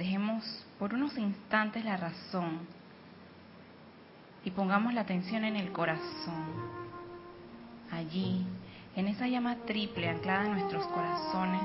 [0.00, 0.42] dejemos
[0.78, 2.60] por unos instantes la razón
[4.42, 6.46] y pongamos la atención en el corazón.
[7.92, 8.46] Allí,
[8.96, 11.60] en esa llama triple anclada en nuestros corazones,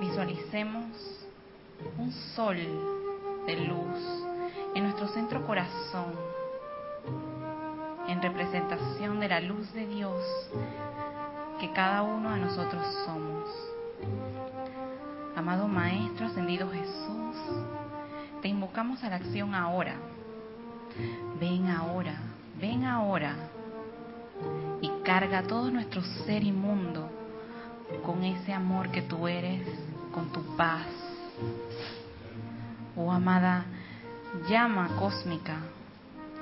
[0.00, 0.86] visualicemos
[1.98, 2.56] un sol
[3.46, 4.24] de luz
[4.74, 6.14] en nuestro centro corazón,
[8.08, 10.20] en representación de la luz de Dios
[11.60, 14.35] que cada uno de nosotros somos.
[15.36, 17.36] Amado Maestro Ascendido Jesús,
[18.40, 19.96] te invocamos a la acción ahora.
[21.38, 22.14] Ven ahora,
[22.58, 23.36] ven ahora
[24.80, 27.10] y carga todo nuestro ser inmundo
[28.02, 29.60] con ese amor que tú eres,
[30.10, 30.86] con tu paz.
[32.96, 33.66] Oh amada
[34.48, 35.58] llama cósmica,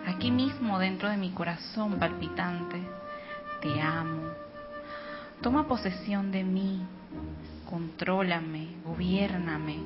[0.06, 2.80] aquí mismo dentro de mi corazón palpitante,
[3.60, 4.22] te amo.
[5.42, 6.86] Toma posesión de mí,
[7.68, 9.76] contrólame, gobiername,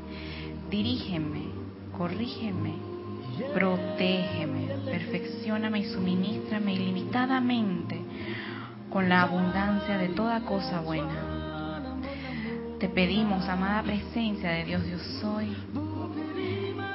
[0.71, 1.43] dirígeme,
[1.97, 2.75] corrígeme,
[3.55, 8.01] protégeme, perfeccioname y suministrame ilimitadamente
[8.91, 11.98] con la abundancia de toda cosa buena.
[12.79, 15.48] Te pedimos, amada presencia de Dios yo soy,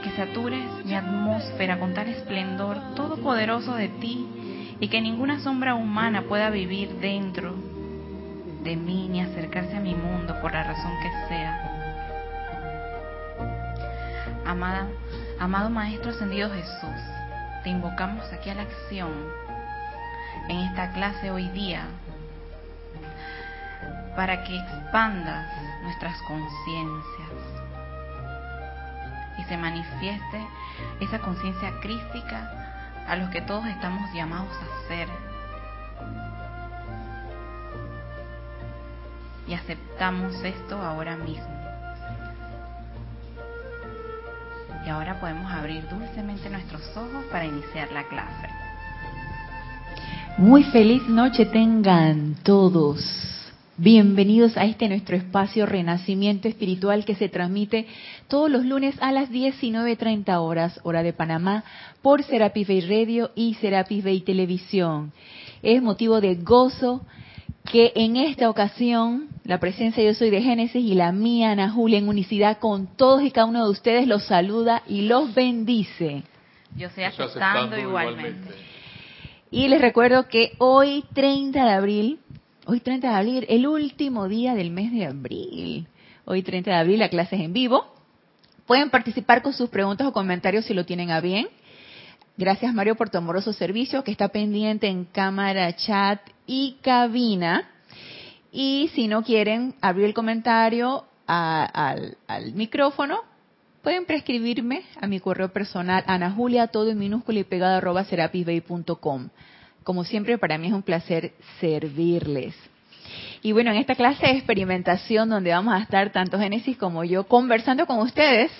[0.04, 4.28] que satures mi atmósfera con tal esplendor todopoderoso de ti
[4.80, 7.73] y que ninguna sombra humana pueda vivir dentro
[8.64, 11.70] de mí ni acercarse a mi mundo por la razón que sea.
[14.46, 14.88] Amada,
[15.40, 17.02] amado Maestro Ascendido Jesús,
[17.64, 19.12] te invocamos aquí a la acción
[20.48, 21.86] en esta clase hoy día
[24.16, 25.48] para que expandas
[25.84, 27.30] nuestras conciencias
[29.38, 30.48] y se manifieste
[31.00, 32.52] esa conciencia crística
[33.08, 35.08] a los que todos estamos llamados a ser.
[39.48, 41.48] Y aceptamos esto ahora mismo.
[44.86, 48.48] Y ahora podemos abrir dulcemente nuestros ojos para iniciar la clase.
[50.38, 53.24] Muy feliz noche tengan todos.
[53.78, 57.88] Bienvenidos a este nuestro espacio Renacimiento Espiritual que se transmite
[58.28, 61.64] todos los lunes a las 19.30 horas, hora de Panamá,
[62.02, 65.12] por Serapis Bay Radio y Serapis Bay Televisión.
[65.64, 67.02] Es motivo de gozo
[67.72, 71.98] que en esta ocasión la presencia yo soy de Génesis y la mía Ana Julia
[71.98, 76.24] en unicidad con todos y cada uno de ustedes los saluda y los bendice.
[76.76, 78.50] Yo estoy aceptando, igualmente.
[79.52, 82.20] Y les recuerdo que hoy 30 de abril
[82.66, 85.88] Hoy 30 de abril, el último día del mes de abril.
[86.24, 87.86] Hoy 30 de abril la clase es en vivo.
[88.66, 91.50] Pueden participar con sus preguntas o comentarios si lo tienen a bien.
[92.36, 97.70] Gracias Mario por tu amoroso servicio que está pendiente en cámara, chat y cabina.
[98.52, 102.18] Y si no quieren abrir el comentario al,
[102.56, 103.20] micrófono,
[103.84, 109.30] pueden prescribirme a mi correo personal, Ana Julia, todo en minúscula y pegado arroba serapisbay.com.
[109.84, 112.56] Como siempre, para mí es un placer servirles.
[113.44, 117.26] Y bueno, en esta clase de experimentación donde vamos a estar tanto Génesis como yo
[117.26, 118.52] conversando con ustedes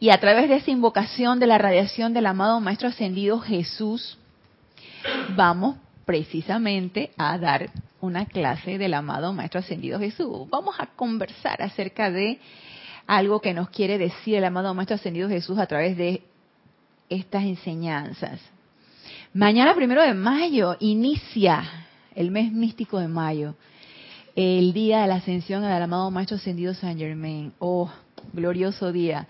[0.00, 4.16] y a través de esa invocación de la radiación del amado Maestro Ascendido Jesús,
[5.36, 10.48] vamos precisamente a dar una clase del amado Maestro Ascendido Jesús.
[10.48, 12.40] Vamos a conversar acerca de
[13.06, 16.22] algo que nos quiere decir el amado Maestro Ascendido Jesús a través de
[17.10, 18.40] estas enseñanzas.
[19.34, 21.62] Mañana, primero de mayo, inicia
[22.14, 23.54] el mes místico de mayo,
[24.34, 27.52] el día de la ascensión del amado Maestro Ascendido San Germain.
[27.58, 27.90] Oh,
[28.32, 29.26] glorioso día.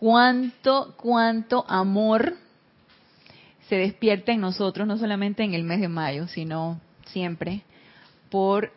[0.00, 2.34] Cuánto, cuánto amor
[3.68, 7.64] se despierta en nosotros, no solamente en el mes de mayo, sino siempre,
[8.30, 8.72] por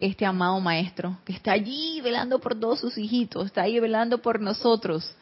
[0.00, 4.40] este amado Maestro que está allí velando por todos sus hijitos, está ahí velando por
[4.40, 5.14] nosotros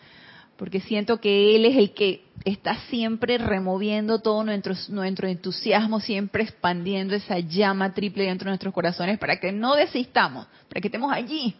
[0.56, 6.44] porque siento que Él es el que está siempre removiendo todo nuestro, nuestro entusiasmo, siempre
[6.44, 11.12] expandiendo esa llama triple dentro de nuestros corazones para que no desistamos, para que estemos
[11.12, 11.54] allí,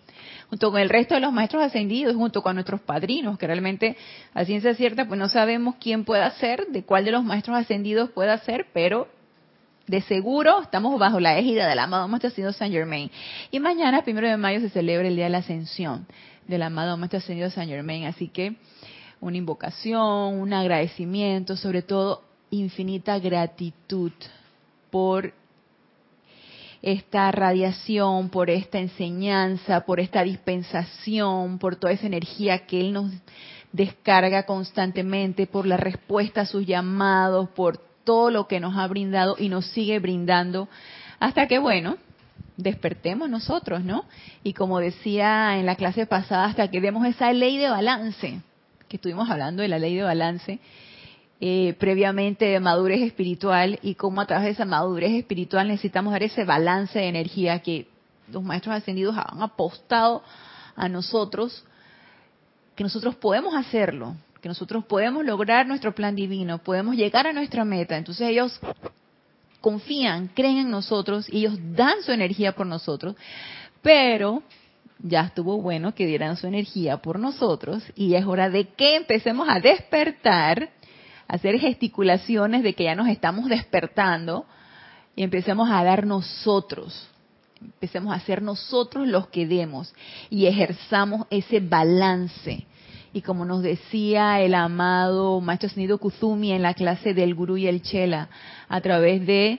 [0.48, 3.96] junto con el resto de los maestros ascendidos, junto con nuestros padrinos, que realmente
[4.32, 8.10] a ciencia cierta pues no sabemos quién pueda ser, de cuál de los maestros ascendidos
[8.10, 9.08] pueda ser, pero
[9.86, 13.10] de seguro estamos bajo la égida del amado Maestro San Germain.
[13.52, 16.06] Y mañana, primero de mayo, se celebra el Día de la Ascensión
[16.46, 18.04] del amado Maestro Ascendido San Germain.
[18.04, 18.56] Así que
[19.20, 24.12] una invocación, un agradecimiento, sobre todo infinita gratitud
[24.90, 25.32] por
[26.82, 33.10] esta radiación, por esta enseñanza, por esta dispensación, por toda esa energía que Él nos
[33.72, 39.36] descarga constantemente, por la respuesta a sus llamados, por todo lo que nos ha brindado
[39.38, 40.68] y nos sigue brindando,
[41.18, 41.96] hasta que, bueno,
[42.56, 44.04] despertemos nosotros, ¿no?
[44.42, 48.40] Y como decía en la clase pasada, hasta que demos esa ley de balance,
[48.88, 50.60] que estuvimos hablando de la ley de balance,
[51.40, 56.22] eh, previamente de madurez espiritual y cómo a través de esa madurez espiritual necesitamos dar
[56.22, 57.88] ese balance de energía que
[58.32, 60.22] los maestros ascendidos han apostado
[60.74, 61.64] a nosotros,
[62.74, 67.64] que nosotros podemos hacerlo, que nosotros podemos lograr nuestro plan divino, podemos llegar a nuestra
[67.64, 67.96] meta.
[67.96, 68.58] Entonces ellos
[69.66, 73.16] confían, creen en nosotros y ellos dan su energía por nosotros,
[73.82, 74.44] pero
[75.00, 79.48] ya estuvo bueno que dieran su energía por nosotros y es hora de que empecemos
[79.48, 80.70] a despertar
[81.26, 84.46] hacer gesticulaciones de que ya nos estamos despertando
[85.16, 87.08] y empecemos a dar nosotros,
[87.60, 89.92] empecemos a ser nosotros los que demos
[90.30, 92.64] y ejerzamos ese balance.
[93.16, 97.66] Y como nos decía el amado Maestro Senido Kuzumi en la clase del Gurú y
[97.66, 98.28] el Chela,
[98.68, 99.58] a través de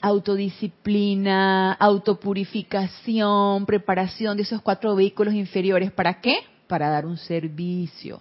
[0.00, 5.92] autodisciplina, autopurificación, preparación de esos cuatro vehículos inferiores.
[5.92, 6.40] ¿Para qué?
[6.66, 8.20] Para dar un servicio.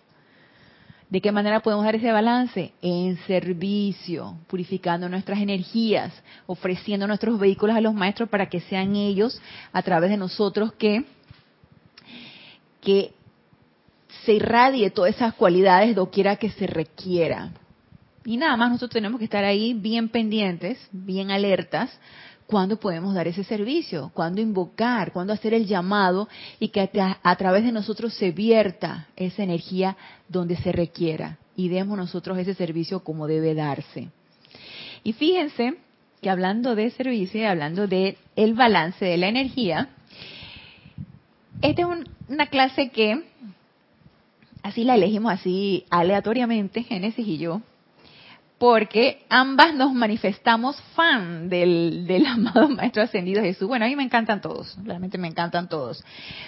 [1.09, 2.73] ¿De qué manera podemos dar ese balance?
[2.83, 6.13] En servicio, purificando nuestras energías,
[6.45, 9.41] ofreciendo nuestros vehículos a los maestros para que sean ellos,
[9.73, 11.03] a través de nosotros, que,
[12.79, 13.15] que
[14.25, 17.51] se irradie todas esas cualidades doquiera que se requiera.
[18.23, 21.89] Y nada más nosotros tenemos que estar ahí bien pendientes, bien alertas,
[22.45, 26.27] cuándo podemos dar ese servicio, cuándo invocar, cuándo hacer el llamado
[26.59, 26.89] y que
[27.23, 29.95] a, través de nosotros se vierta esa energía
[30.27, 34.09] donde se requiera y demos nosotros ese servicio como debe darse.
[35.03, 35.75] Y fíjense
[36.21, 39.89] que hablando de servicio y hablando de el balance de la energía,
[41.61, 41.87] esta es
[42.27, 43.23] una clase que
[44.63, 47.61] así la elegimos así aleatoriamente, Génesis y yo,
[48.57, 53.67] porque ambas nos manifestamos fan del, amado Maestro Ascendido Jesús.
[53.67, 56.03] Bueno, a mí me encantan todos, realmente me encantan todos.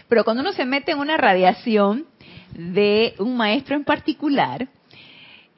[0.08, 2.06] Pero cuando uno se mete en una radiación
[2.52, 4.68] de un maestro en particular,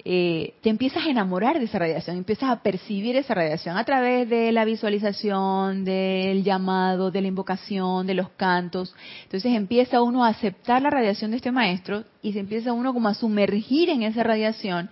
[0.08, 4.30] eh, te empiezas a enamorar de esa radiación, empiezas a percibir esa radiación a través
[4.30, 8.96] de la visualización, del llamado, de la invocación, de los cantos.
[9.24, 13.10] Entonces empieza uno a aceptar la radiación de este maestro y se empieza uno como
[13.10, 14.92] a sumergir en esa radiación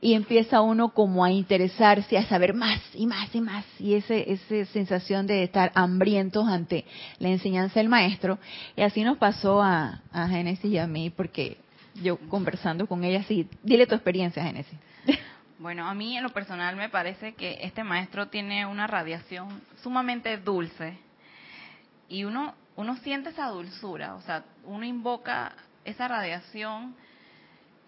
[0.00, 4.32] y empieza uno como a interesarse, a saber más y más y más, y ese,
[4.32, 6.86] esa sensación de estar hambrientos ante
[7.18, 8.38] la enseñanza del maestro.
[8.74, 11.58] Y así nos pasó a, a Génesis y a mí, porque
[12.02, 14.78] yo conversando con ella, sí, dile tu experiencia, Génesis.
[15.58, 20.38] Bueno, a mí en lo personal me parece que este maestro tiene una radiación sumamente
[20.38, 20.96] dulce
[22.08, 25.52] y uno uno siente esa dulzura, o sea, uno invoca
[25.84, 26.96] esa radiación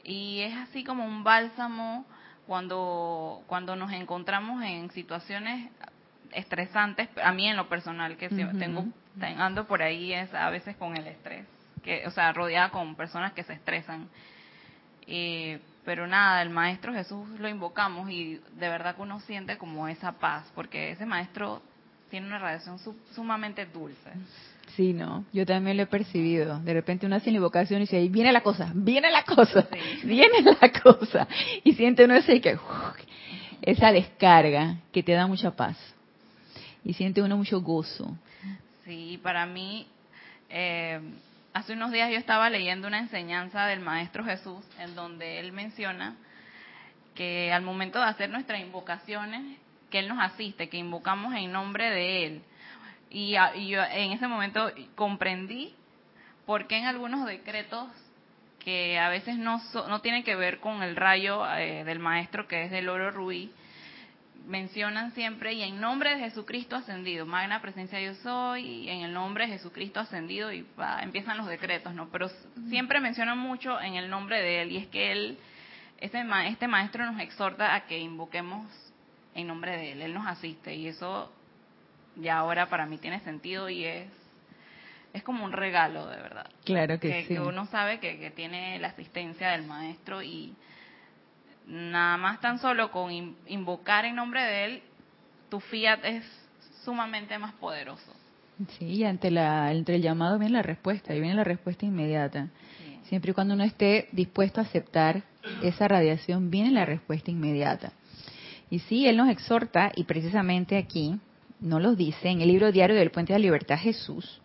[0.04, 2.04] y es así como un bálsamo
[2.46, 5.70] cuando cuando nos encontramos en situaciones
[6.32, 7.08] estresantes.
[7.24, 8.84] A mí en lo personal que tengo
[9.38, 11.46] ando por ahí es a veces con el estrés
[11.82, 14.08] que o sea rodeada con personas que se estresan
[15.84, 20.12] pero nada el maestro Jesús lo invocamos y de verdad que uno siente como esa
[20.12, 21.60] paz porque ese maestro
[22.08, 22.78] tiene una radiación
[23.14, 24.10] sumamente dulce
[24.76, 26.58] Sí, no, yo también lo he percibido.
[26.60, 29.68] De repente uno hace la invocación y dice, ahí viene la cosa, viene la cosa,
[30.04, 31.28] viene la cosa.
[31.62, 32.58] Y siente uno ese que,
[33.60, 35.76] esa descarga que te da mucha paz.
[36.84, 38.16] Y siente uno mucho gozo.
[38.84, 39.86] Sí, para mí,
[40.48, 41.00] eh,
[41.54, 46.16] hace unos días yo estaba leyendo una enseñanza del Maestro Jesús en donde él menciona
[47.14, 49.58] que al momento de hacer nuestras invocaciones,
[49.90, 52.42] que Él nos asiste, que invocamos en nombre de Él.
[53.10, 55.74] Y, yo en ese momento comprendí
[56.46, 57.88] por qué en algunos decretos
[58.58, 62.64] que a veces no, no tienen que ver con el rayo eh, del maestro que
[62.64, 63.52] es del oro rubí,
[64.46, 69.12] mencionan siempre y en nombre de Jesucristo ascendido, magna presencia yo soy, y en el
[69.12, 70.66] nombre de Jesucristo ascendido y
[71.00, 72.08] empiezan los decretos, ¿no?
[72.10, 72.28] Pero
[72.68, 75.38] siempre mencionan mucho en el nombre de él y es que él,
[76.00, 78.66] este, este maestro nos exhorta a que invoquemos
[79.34, 81.32] en nombre de él, él nos asiste y eso
[82.20, 84.08] y ahora para mí tiene sentido y es
[85.12, 86.46] es como un regalo de verdad.
[86.64, 87.28] Claro que, sí.
[87.28, 90.54] Que uno sabe que, tiene la asistencia del maestro y
[91.66, 93.12] nada más tan solo con
[93.46, 94.82] invocar en nombre de él,
[95.48, 96.24] tu fiat es
[96.84, 98.12] sumamente más poderoso.
[98.78, 102.48] Sí, y ante, la, entre el llamado viene la respuesta, y viene la respuesta inmediata.
[103.04, 105.22] Siempre y cuando uno esté dispuesto a aceptar
[105.62, 107.92] esa radiación, viene la respuesta inmediata.
[108.70, 111.18] Y sí, Él nos exhorta, y precisamente aquí,
[111.60, 114.40] no los dice en el libro diario del Puente de la Libertad Jesús.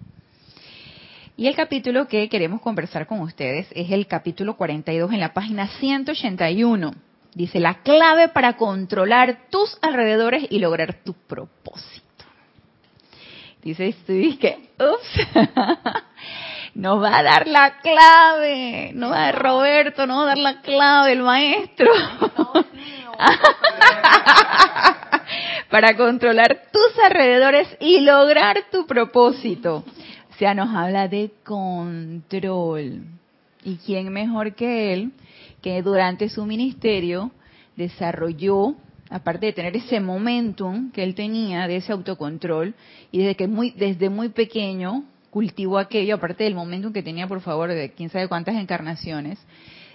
[1.35, 5.67] Y el capítulo que queremos conversar con ustedes es el capítulo 42 en la página
[5.79, 6.91] 181.
[7.37, 12.25] Dice, la clave para controlar tus alrededores y lograr tu propósito.
[13.61, 15.27] Dices tú, que, ups,
[16.73, 20.39] nos va a dar la clave, no va a dar Roberto, no va a dar
[20.39, 21.91] la clave el maestro.
[25.69, 29.83] Para controlar tus alrededores y lograr tu propósito.
[30.31, 33.03] O sea, nos habla de control.
[33.67, 35.11] ¿Y quién mejor que él,
[35.61, 37.31] que durante su ministerio
[37.75, 38.75] desarrolló,
[39.09, 42.73] aparte de tener ese momentum que él tenía de ese autocontrol,
[43.11, 47.41] y desde que muy, desde muy pequeño cultivó aquello, aparte del momentum que tenía, por
[47.41, 49.37] favor, de quién sabe cuántas encarnaciones,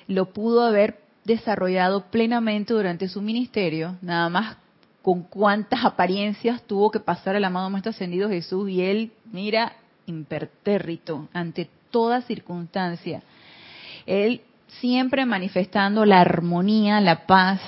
[0.07, 4.59] lo pudo haber desarrollado plenamente durante su ministerio, nada más
[5.01, 11.31] con cuántas apariencias tuvo que pasar el amado Maestro Ascendido Jesús y él, mira, impertérrito
[11.33, 13.23] ante toda circunstancia.
[14.07, 14.43] Él
[14.81, 17.61] siempre manifestando la armonía, la paz,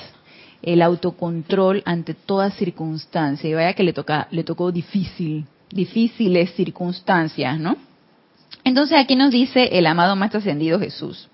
[0.62, 3.49] el autocontrol ante toda circunstancia.
[3.49, 7.76] Y vaya que le toca, le tocó difícil, difíciles circunstancias, ¿no?
[8.64, 11.29] Entonces aquí nos dice el amado Maestro Ascendido Jesús.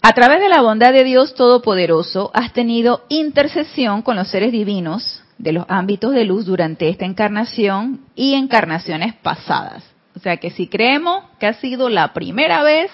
[0.00, 5.22] A través de la bondad de Dios Todopoderoso, has tenido intercesión con los seres divinos
[5.38, 9.84] de los ámbitos de luz durante esta encarnación y encarnaciones pasadas.
[10.16, 12.90] O sea que si creemos que ha sido la primera vez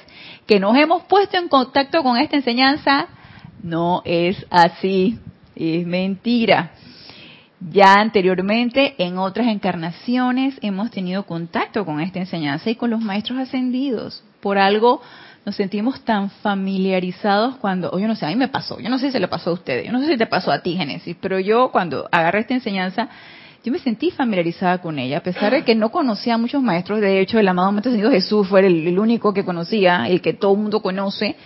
[0.48, 3.06] que nos hemos puesto en contacto con esta enseñanza,
[3.62, 5.18] no es así,
[5.54, 6.72] es mentira.
[7.60, 13.38] Ya anteriormente, en otras encarnaciones, hemos tenido contacto con esta enseñanza y con los maestros
[13.38, 14.24] ascendidos.
[14.40, 15.02] Por algo
[15.44, 18.98] nos sentimos tan familiarizados cuando, o yo no sé, a mí me pasó, yo no
[18.98, 21.16] sé si le pasó a ustedes, yo no sé si te pasó a ti, Génesis,
[21.20, 23.08] pero yo cuando agarré esta enseñanza,
[23.68, 27.02] yo me sentí familiarizada con ella, a pesar de que no conocía a muchos maestros,
[27.02, 30.54] de hecho el amado Maestro Señor Jesús fue el, único que conocía, el que todo
[30.54, 31.36] el mundo conoce,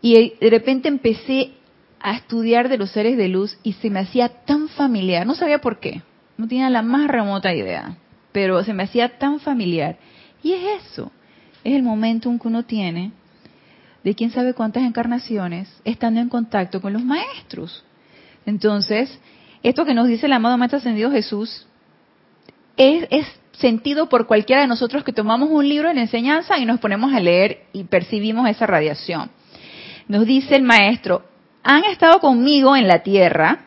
[0.00, 1.50] y de repente empecé
[1.98, 5.60] a estudiar de los seres de luz y se me hacía tan familiar, no sabía
[5.60, 6.02] por qué,
[6.36, 7.96] no tenía la más remota idea,
[8.30, 9.98] pero se me hacía tan familiar.
[10.44, 11.10] Y es eso,
[11.64, 13.10] es el momentum que uno tiene
[14.04, 17.84] de quién sabe cuántas encarnaciones estando en contacto con los maestros.
[18.46, 19.18] Entonces,
[19.62, 21.66] esto que nos dice el amado Maestro Ascendido Jesús
[22.76, 26.80] es, es sentido por cualquiera de nosotros que tomamos un libro de enseñanza y nos
[26.80, 29.30] ponemos a leer y percibimos esa radiación.
[30.08, 31.24] Nos dice el Maestro,
[31.62, 33.66] han estado conmigo en la tierra,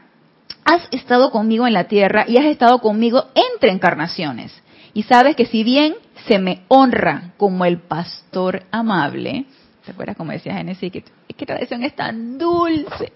[0.66, 4.52] has estado conmigo en la tierra y has estado conmigo entre encarnaciones.
[4.94, 5.96] Y sabes que si bien
[6.28, 9.46] se me honra como el pastor amable.
[9.86, 10.92] ¿Te acuerdas como decía Génesis?
[10.92, 11.04] Que,
[11.36, 13.12] es que tradición es tan dulce.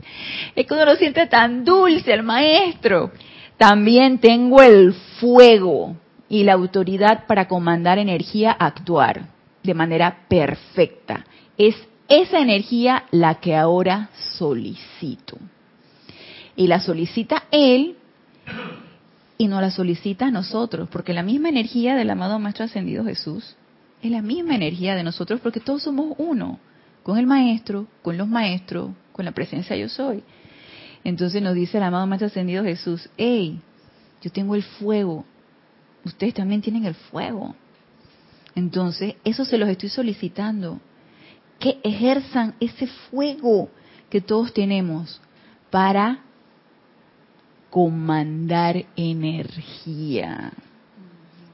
[0.54, 3.12] Es que uno lo siente tan dulce, el maestro.
[3.58, 5.96] También tengo el fuego
[6.28, 9.30] y la autoridad para comandar energía a actuar
[9.64, 11.26] de manera perfecta.
[11.58, 11.76] Es
[12.10, 15.38] esa energía la que ahora solicito.
[16.58, 17.96] Y la solicita él
[19.38, 23.56] y nos la solicita a nosotros, porque la misma energía del amado Maestro Ascendido Jesús
[24.02, 26.60] es la misma energía de nosotros, porque todos somos uno,
[27.10, 30.24] con el Maestro, con los Maestros, con la presencia yo soy.
[31.04, 33.60] Entonces nos dice el amado Maestro Ascendido Jesús, hey,
[34.22, 35.26] yo tengo el fuego,
[36.06, 37.56] ustedes también tienen el fuego.
[38.54, 40.82] Entonces, eso se los estoy solicitando,
[41.58, 43.72] que ejerzan ese fuego
[44.12, 45.20] que todos tenemos
[45.72, 46.20] para
[47.72, 50.54] comandar energía,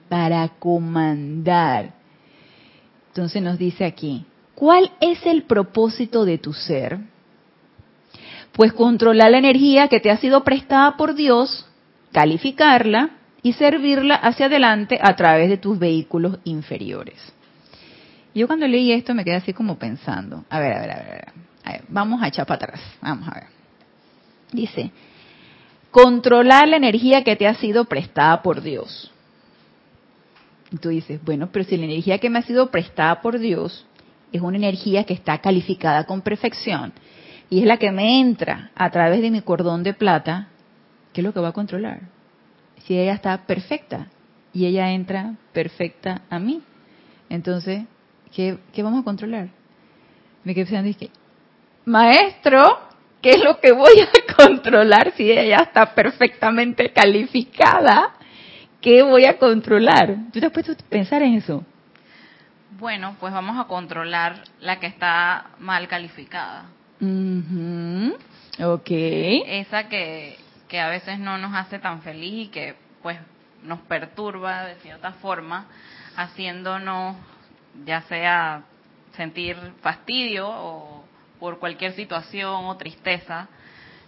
[0.10, 1.94] para comandar.
[3.08, 7.00] Entonces nos dice aquí, ¿cuál es el propósito de tu ser?
[8.54, 11.68] Pues controlar la energía que te ha sido prestada por Dios,
[12.12, 13.12] calificarla
[13.44, 17.34] y servirla hacia adelante a través de tus vehículos inferiores.
[18.34, 21.26] Yo cuando leí esto me quedé así como pensando, a ver, a ver, a ver,
[21.64, 23.44] a ver, vamos a echar para atrás, vamos a ver.
[24.52, 24.92] Dice,
[25.92, 29.12] controlar la energía que te ha sido prestada por Dios.
[30.72, 33.86] Y tú dices, bueno, pero si la energía que me ha sido prestada por Dios
[34.36, 36.94] es una energía que está calificada con perfección
[37.50, 40.48] y es la que me entra a través de mi cordón de plata,
[41.14, 42.02] ¿qué es lo que va a controlar?
[42.80, 44.08] Si ella está perfecta
[44.54, 46.62] y ella entra perfecta a mí,
[47.30, 47.84] entonces,
[48.34, 49.50] ¿qué, vamos a controlar?
[50.44, 51.10] Me quedé pensando, dije,
[51.86, 52.80] maestro,
[53.22, 58.14] ¿qué es lo que voy a controlar si ella está perfectamente calificada?
[58.82, 60.16] ¿Qué voy a controlar?
[60.32, 61.64] ¿Tú te has puesto a pensar en eso?
[62.78, 66.66] Bueno, pues vamos a controlar la que está mal calificada.
[68.60, 68.88] Ok.
[68.90, 73.18] Esa que, que a veces no nos hace tan feliz y que pues
[73.64, 75.68] nos perturba de cierta forma,
[76.18, 77.16] haciéndonos
[77.86, 78.64] ya sea
[79.16, 81.06] sentir fastidio o
[81.40, 83.48] por cualquier situación o tristeza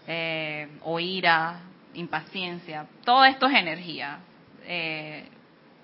[0.08, 1.62] eh, o ira,
[1.94, 2.86] impaciencia.
[3.06, 4.20] Todo esto es energía.
[4.66, 5.30] Eh,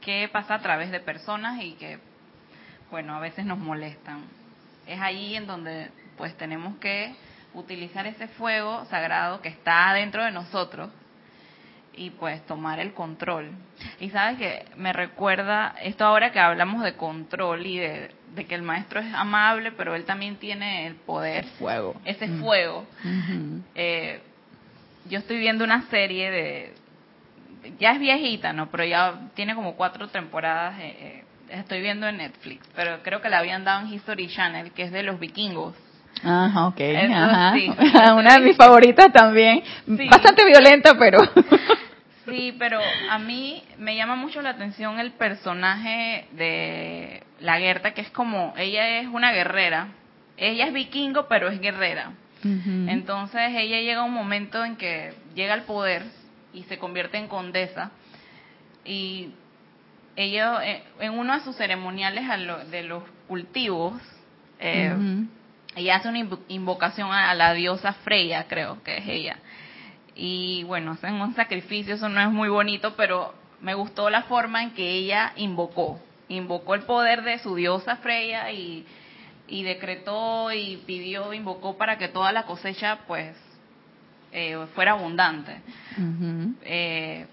[0.02, 1.98] que pasa a través de personas y que,
[2.94, 4.22] bueno, a veces nos molestan.
[4.86, 7.16] Es ahí en donde pues tenemos que
[7.56, 10.92] utilizar ese fuego sagrado que está dentro de nosotros
[11.96, 13.50] y pues tomar el control.
[14.00, 18.12] Y sabes que me recuerda esto ahora que hablamos de control y de,
[18.48, 22.00] que el maestro es amable, pero él también tiene el poder, fuego.
[22.06, 22.86] ese fuego.
[23.74, 24.22] Eh,
[25.10, 26.74] yo estoy viendo una serie de,
[27.80, 28.70] ya es viejita, ¿no?
[28.70, 30.80] Pero ya tiene como cuatro temporadas.
[30.80, 31.23] Eh, eh,
[31.54, 34.92] estoy viendo en Netflix, pero creo que la habían dado en History Channel, que es
[34.92, 35.76] de los vikingos.
[36.24, 36.80] Ajá, ok.
[38.18, 39.64] Una de mis favoritas también.
[39.88, 41.20] Bastante violenta, pero.
[42.26, 42.80] sí, pero
[43.10, 48.54] a mí me llama mucho la atención el personaje de la Gerta, que es como,
[48.58, 49.90] ella es una guerrera.
[50.38, 52.12] Ella es vikingo, pero es guerrera.
[52.46, 56.04] Entonces ella llega a un momento en que llega al poder
[56.54, 57.92] y se convierte en condesa.
[58.84, 59.30] Y
[60.16, 62.26] ella, eh, en uno de sus ceremoniales
[62.70, 63.94] de los cultivos,
[64.60, 64.96] eh,
[65.76, 69.38] ella hace una invocación a, la diosa Freya, creo que es ella.
[70.16, 74.62] Y bueno, hacen un sacrificio, eso no es muy bonito, pero me gustó la forma
[74.62, 76.00] en que ella invocó.
[76.28, 78.86] Invocó el poder de su diosa Freya y,
[79.48, 83.36] decretó y pidió, invocó para que toda la cosecha pues
[84.32, 85.62] eh, fuera abundante.
[86.64, 87.26] Eh,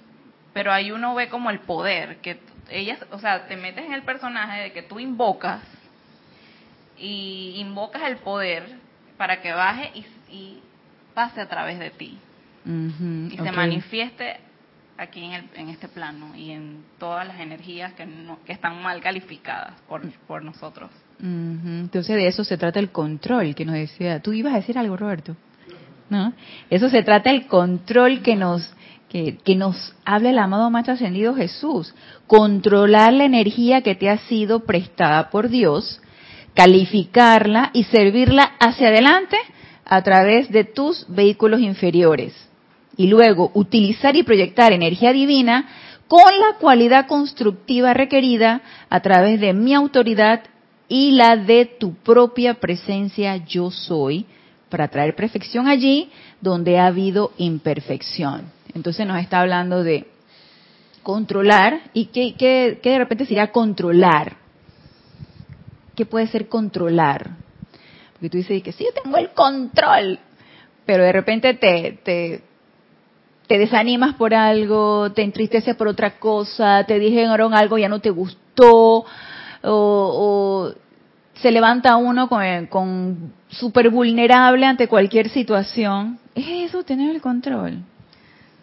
[0.53, 2.39] pero ahí uno ve como el poder, que
[2.71, 5.63] ella, o sea, te metes en el personaje de que tú invocas
[6.99, 8.65] y invocas el poder
[9.17, 9.91] para que baje
[10.31, 10.59] y,
[11.15, 12.17] pase a través de ti
[12.65, 14.37] y se manifieste
[14.97, 18.07] aquí en, el, en este plano y en todas las energías que,
[18.47, 20.91] que están mal calificadas por, por nosotros.
[21.23, 24.21] Entonces de eso se trata el control que nos decía.
[24.21, 25.37] Tú ibas a decir algo, Roberto.
[26.09, 26.33] ¿No?
[26.71, 28.75] Eso se trata el control que nos
[29.11, 31.95] que, que, nos habla el amado Maestro Ascendido Jesús.
[32.27, 36.01] Controlar la energía que te ha sido prestada por Dios
[36.55, 39.37] calificarla y servirla hacia adelante
[39.85, 42.35] a través de tus vehículos inferiores.
[42.97, 45.69] Y luego utilizar y proyectar energía divina
[46.07, 50.43] con la cualidad constructiva requerida a través de mi autoridad
[50.89, 54.27] y la de tu propia presencia yo soy,
[54.69, 58.60] para traer perfección allí donde ha habido imperfección.
[58.75, 60.07] Entonces nos está hablando de
[61.03, 64.41] controlar y que, que de repente sería controlar
[66.01, 67.31] que puede ser controlar.
[68.15, 70.19] Porque tú dices que sí, yo tengo el control,
[70.87, 72.43] pero de repente te, te,
[73.47, 78.09] te desanimas por algo, te entristeces por otra cosa, te dijeron algo ya no te
[78.09, 79.05] gustó,
[79.63, 80.73] o,
[81.35, 86.19] se levanta uno con, con súper vulnerable ante cualquier situación.
[86.35, 87.83] ¿Es eso tener el control?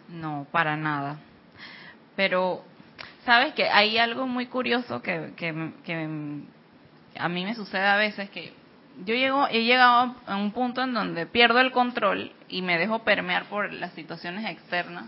[0.08, 1.18] No, para nada.
[2.16, 2.64] Pero,
[3.24, 6.42] ¿sabes que Hay algo muy curioso que, que, que
[7.16, 8.52] a mí me sucede a veces que
[9.04, 13.00] yo llego, he llegado a un punto en donde pierdo el control y me dejo
[13.00, 15.06] permear por las situaciones externas.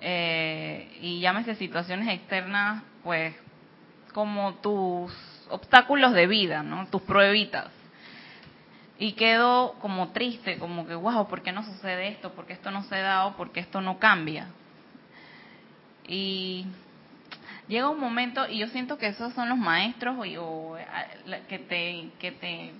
[0.00, 3.34] Eh, y llámese situaciones externas, pues,
[4.12, 5.12] como tus
[5.48, 6.86] obstáculos de vida, ¿no?
[6.88, 7.68] Tus pruebitas.
[8.98, 12.32] Y quedo como triste, como que, wow, ¿por qué no sucede esto?
[12.32, 14.48] ¿Por qué esto no se da o por qué esto no cambia?
[16.06, 16.66] Y
[17.68, 20.76] llega un momento, y yo siento que esos son los maestros o,
[21.48, 22.72] que, te, que te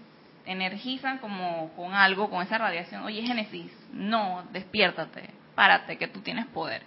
[0.47, 3.03] energizan como con algo, con esa radiación.
[3.05, 6.83] Oye, Génesis, no, despiértate, párate, que tú tienes poder.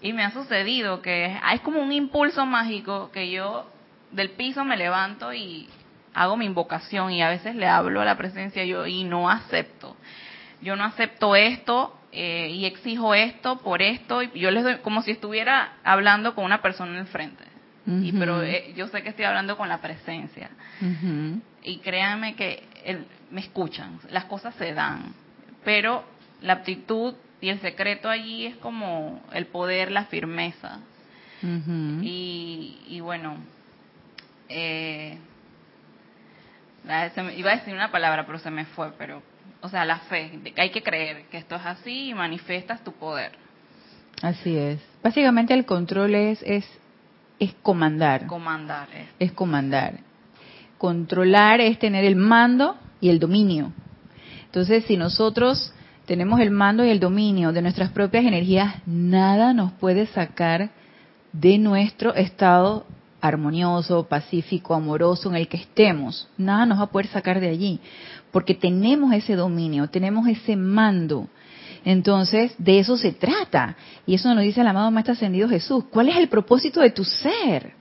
[0.00, 3.70] Y me ha sucedido que hay como un impulso mágico que yo
[4.10, 5.68] del piso me levanto y
[6.14, 9.96] hago mi invocación y a veces le hablo a la presencia yo y no acepto.
[10.60, 15.02] Yo no acepto esto, eh, y exijo esto por esto, y yo les doy como
[15.02, 17.44] si estuviera hablando con una persona en el frente.
[17.86, 20.50] y, pero eh, yo sé que estoy hablando con la presencia.
[21.64, 22.64] Y créanme que
[23.30, 25.14] me escuchan, las cosas se dan.
[25.64, 26.04] Pero
[26.42, 30.80] la aptitud y el secreto allí es como el poder, la firmeza.
[31.42, 33.36] y, y, bueno,
[34.48, 35.18] eh,
[37.36, 39.22] iba a decir una palabra, pero se me fue, pero
[39.60, 43.32] o sea, la fe, hay que creer que esto es así y manifiestas tu poder.
[44.20, 44.80] Así es.
[45.02, 46.64] Básicamente el control es es,
[47.38, 48.26] es comandar.
[48.26, 48.88] Comandar.
[48.92, 49.08] Es.
[49.18, 50.00] es comandar.
[50.78, 53.72] Controlar es tener el mando y el dominio.
[54.44, 55.72] Entonces, si nosotros
[56.06, 60.70] tenemos el mando y el dominio de nuestras propias energías, nada nos puede sacar
[61.32, 62.84] de nuestro estado
[63.22, 66.28] armonioso, pacífico, amoroso en el que estemos.
[66.36, 67.80] Nada nos va a poder sacar de allí
[68.32, 71.28] porque tenemos ese dominio, tenemos ese mando.
[71.84, 73.76] Entonces, de eso se trata.
[74.06, 75.84] Y eso nos dice el amado Maestro Ascendido Jesús.
[75.90, 77.74] ¿Cuál es el propósito de tu ser?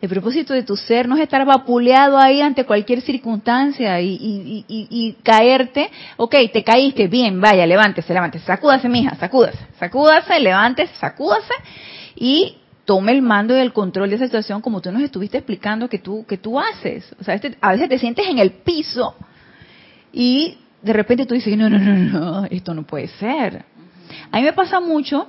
[0.00, 5.90] El propósito de tu ser no es estar vapuleado ahí ante cualquier circunstancia y, caerte.
[6.16, 11.54] Ok, te caíste, bien, vaya, levántese, levántese, sacúdase, mija, sacúdase, sacúdase, levántese, sacúdase
[12.16, 12.56] y
[12.92, 15.98] tome el mando y el control de esa situación como tú nos estuviste explicando que
[15.98, 17.16] tú, que tú haces.
[17.18, 19.16] O sea, este, a veces te sientes en el piso
[20.12, 23.64] y de repente tú dices, no, no, no, no, esto no puede ser.
[24.30, 25.28] A mí me pasa mucho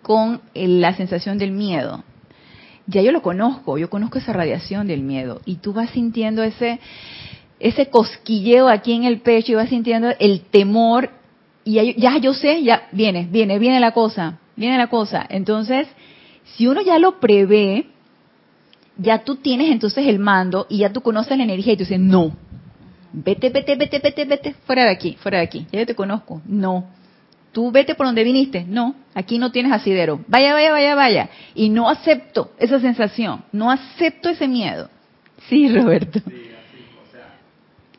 [0.00, 2.02] con la sensación del miedo
[2.88, 6.80] ya yo lo conozco, yo conozco esa radiación del miedo y tú vas sintiendo ese
[7.60, 11.10] ese cosquilleo aquí en el pecho y vas sintiendo el temor
[11.64, 15.26] y ya, yo sé, ya viene, viene, viene la cosa, viene la cosa.
[15.28, 15.86] Entonces,
[16.56, 17.86] si uno ya lo prevé,
[18.96, 22.00] ya tú tienes entonces el mando y ya tú conoces la energía y tú dices,
[22.00, 22.32] no,
[23.12, 26.42] vete, vete, vete, vete, vete, fuera de aquí, fuera de aquí, ya yo te conozco,
[26.46, 26.98] no
[27.58, 28.64] tú vete por donde viniste.
[28.64, 30.20] No, aquí no tienes asidero.
[30.28, 31.30] Vaya, vaya, vaya, vaya.
[31.56, 34.88] Y no acepto esa sensación, no acepto ese miedo.
[35.48, 36.20] Sí, Roberto.
[36.20, 37.38] Sí, así, o sea,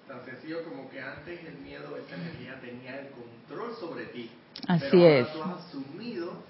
[0.07, 4.29] tan sencillo como que antes el miedo, esa energía tenía el control sobre ti.
[4.67, 5.27] Así pero es.
[5.27, 6.43] Ahora tú has asumido,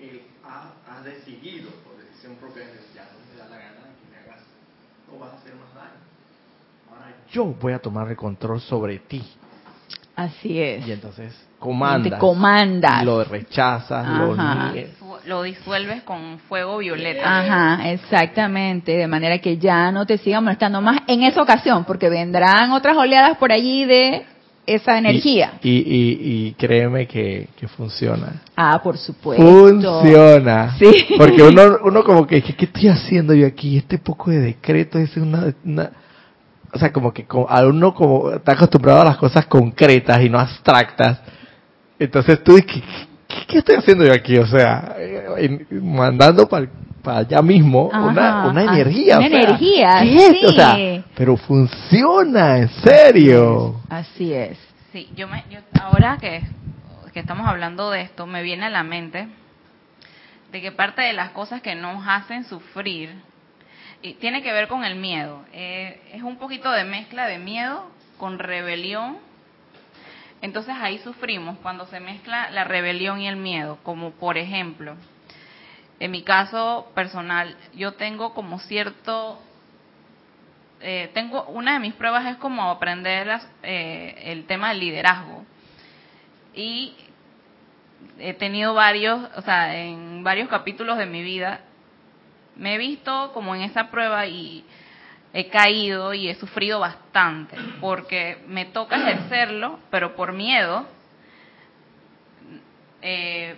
[0.00, 4.42] el, has, decidido por decisión propia, ya no me da la gana que me hagas,
[5.06, 6.00] no vas a hacer más daño.
[6.90, 9.22] Ahora yo voy a tomar el control sobre ti.
[10.16, 10.86] Así es.
[10.86, 12.12] Y entonces comandas.
[12.12, 13.04] Te comandas.
[13.04, 14.90] Lo rechazas, lo niegues.
[15.26, 17.22] Lo disuelves con fuego violeta.
[17.24, 18.96] Ajá, exactamente.
[18.96, 22.96] De manera que ya no te siga molestando más en esa ocasión, porque vendrán otras
[22.96, 24.24] oleadas por allí de
[24.66, 25.54] esa energía.
[25.62, 28.42] Y, y, y, créeme que, que, funciona.
[28.56, 29.42] Ah, por supuesto.
[29.42, 30.76] Funciona.
[30.78, 31.14] Sí.
[31.18, 33.76] Porque uno, uno como que, ¿qué estoy haciendo yo aquí?
[33.76, 35.90] Este poco de decreto es una, una
[36.72, 40.38] o sea, como que a uno como está acostumbrado a las cosas concretas y no
[40.38, 41.20] abstractas,
[41.98, 42.82] entonces tú dices,
[43.48, 44.38] ¿qué, estoy haciendo yo aquí?
[44.38, 46.68] O sea, eh, mandando para
[47.04, 49.18] allá mismo una, una energía.
[49.18, 50.46] Una energía, sí.
[50.46, 50.76] O sea,
[51.14, 53.80] pero funciona, en serio.
[53.88, 54.58] Así es.
[54.92, 56.42] Sí, yo, me, yo ahora que,
[57.12, 59.28] que estamos hablando de esto, me viene a la mente
[60.52, 63.10] de que parte de las cosas que nos hacen sufrir
[64.02, 65.44] y tiene que ver con el miedo.
[65.52, 69.18] Eh, es un poquito de mezcla de miedo con rebelión.
[70.42, 74.96] Entonces ahí sufrimos cuando se mezcla la rebelión y el miedo, como por ejemplo,
[75.98, 79.38] en mi caso personal, yo tengo como cierto,
[80.80, 83.28] eh, tengo una de mis pruebas es como aprender
[83.62, 85.44] eh, el tema del liderazgo
[86.54, 86.96] y
[88.18, 91.60] he tenido varios, o sea, en varios capítulos de mi vida
[92.60, 94.64] me he visto como en esa prueba y
[95.32, 100.86] he caído y he sufrido bastante, porque me toca ejercerlo, pero por miedo
[103.00, 103.56] eh,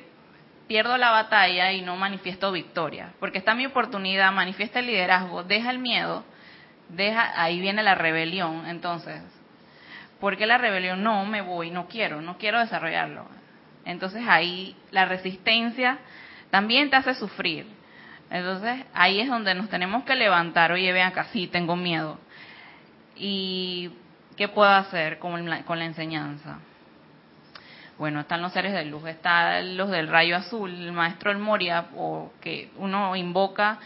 [0.69, 5.71] pierdo la batalla y no manifiesto victoria, porque está mi oportunidad, manifiesta el liderazgo, deja
[5.71, 6.25] el miedo,
[6.89, 9.21] deja ahí viene la rebelión, entonces,
[10.21, 11.03] ¿por qué la rebelión?
[11.03, 13.27] No, me voy, no quiero, no quiero desarrollarlo.
[13.85, 15.99] Entonces ahí la resistencia
[16.51, 17.82] también te hace sufrir
[18.33, 22.19] entonces ahí es donde nos tenemos que levantar, oye, vean acá, sí, tengo miedo.
[23.15, 23.91] ¿Y
[24.37, 26.59] qué puedo hacer con, con la enseñanza?
[27.99, 31.89] Bueno, están los seres de luz, están los del rayo azul, el maestro El Moria,
[31.95, 33.79] o que uno invoca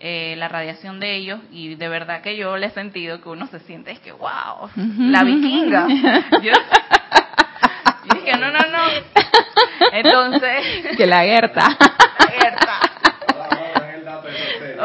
[0.00, 3.48] eh, la radiación de ellos y de verdad que yo le he sentido que uno
[3.48, 5.88] se siente es que wow la vikinga
[6.40, 6.52] yo,
[8.14, 8.84] dije no no no
[9.92, 11.66] entonces que la Gerta.
[12.20, 12.80] La Gerta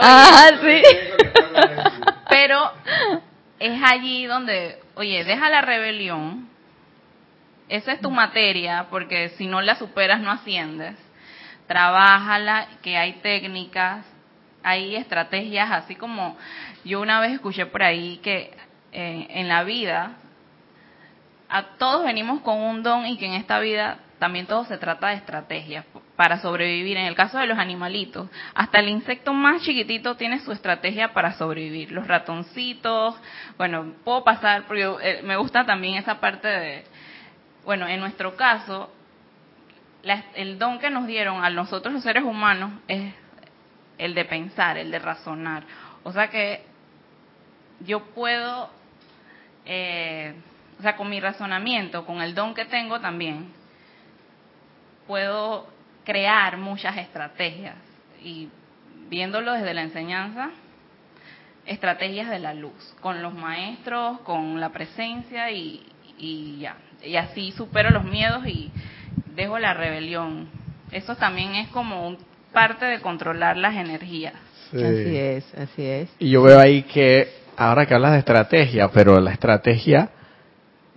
[0.01, 0.81] ah, sí.
[2.29, 2.71] Pero
[3.59, 6.49] es allí donde, oye, deja la rebelión.
[7.69, 10.95] Esa es tu materia, porque si no la superas no asciendes.
[11.67, 14.05] Trabájala, que hay técnicas,
[14.63, 16.37] hay estrategias, así como
[16.83, 18.53] yo una vez escuché por ahí que
[18.91, 20.17] eh, en la vida
[21.49, 25.07] a todos venimos con un don y que en esta vida también todo se trata
[25.07, 26.97] de estrategias para sobrevivir.
[26.97, 31.33] En el caso de los animalitos, hasta el insecto más chiquitito tiene su estrategia para
[31.33, 31.91] sobrevivir.
[31.91, 33.15] Los ratoncitos,
[33.57, 36.83] bueno, puedo pasar, porque eh, me gusta también esa parte de,
[37.65, 38.91] bueno, en nuestro caso,
[40.35, 43.13] el don que nos dieron a nosotros los seres humanos es
[43.97, 45.63] el de pensar, el de razonar.
[46.03, 46.65] O sea que
[47.79, 48.69] yo puedo,
[49.65, 50.33] eh,
[50.79, 53.51] o sea, con mi razonamiento, con el don que tengo también,
[55.07, 55.67] puedo
[56.03, 57.75] crear muchas estrategias
[58.21, 58.49] y
[59.09, 60.49] viéndolo desde la enseñanza,
[61.65, 65.85] estrategias de la luz, con los maestros, con la presencia y,
[66.17, 66.75] y ya.
[67.03, 68.71] Y así supero los miedos y
[69.35, 70.47] dejo la rebelión.
[70.91, 72.17] Eso también es como un
[72.53, 74.33] parte de controlar las energías.
[74.71, 76.09] Así es, así es.
[76.19, 80.09] Y yo veo ahí que, ahora que hablas de estrategia, pero la estrategia,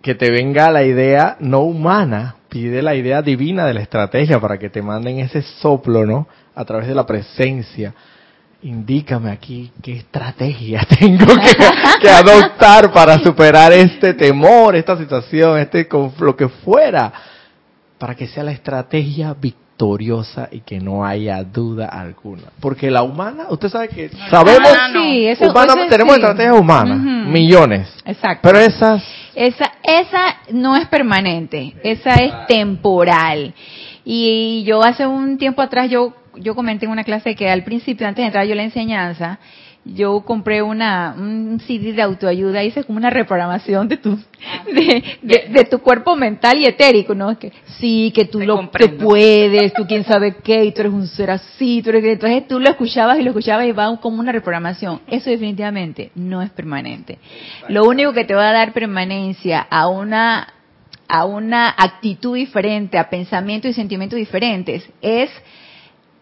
[0.03, 4.59] que te venga la idea no humana, pide la idea divina de la estrategia para
[4.59, 6.26] que te manden ese soplo, ¿no?
[6.54, 7.94] A través de la presencia.
[8.62, 11.26] Indícame aquí qué estrategia tengo
[12.00, 17.12] que, adoptar para superar este temor, esta situación, este lo que fuera,
[17.98, 22.44] para que sea la estrategia victoriosa y que no haya duda alguna.
[22.61, 25.52] Porque la humana, usted sabe que sabemos, sí, eso,
[25.90, 27.88] tenemos estrategias humanas, millones.
[28.04, 28.40] Exacto.
[28.42, 29.02] Pero esas...
[29.35, 33.52] Esa, esa no es permanente, esa es temporal.
[34.02, 38.06] Y yo hace un tiempo atrás, yo, yo comenté en una clase que al principio,
[38.09, 39.38] antes de entrar yo la enseñanza,
[39.94, 44.18] yo compré una un CD de autoayuda, hice como una reprogramación de tu
[44.72, 47.38] de, tu cuerpo mental y etérico, ¿no?
[47.38, 51.31] Que sí, que tú lo puedes, tú quién sabe qué, y tú eres un ser
[51.31, 55.01] así, tú eres entonces tú lo escuchabas y lo escuchabas y va como una reprogramación.
[55.07, 57.18] Eso definitivamente no es permanente.
[57.68, 60.49] Lo único que te va a dar permanencia a una
[61.09, 65.31] a una actitud diferente, a pensamientos y sentimientos diferentes es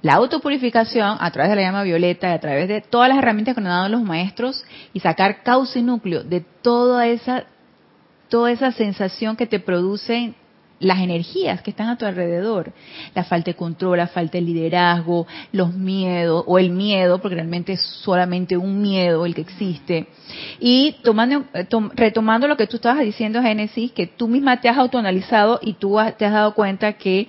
[0.04, 3.62] la autopurificación a través de la llama violeta a través de todas las herramientas que
[3.62, 4.62] nos han dado los maestros
[4.92, 7.44] y sacar causa y núcleo de toda esa,
[8.28, 10.34] toda esa sensación que te producen
[10.78, 12.74] las energías que están a tu alrededor,
[13.14, 17.72] la falta de control, la falta de liderazgo, los miedos o el miedo, porque realmente
[17.72, 20.08] es solamente un miedo el que existe.
[20.60, 24.76] Y tomando, eh, retomando lo que tú estabas diciendo, Génesis, que tú misma te has
[24.76, 27.28] autoanalizado y tú te has dado cuenta que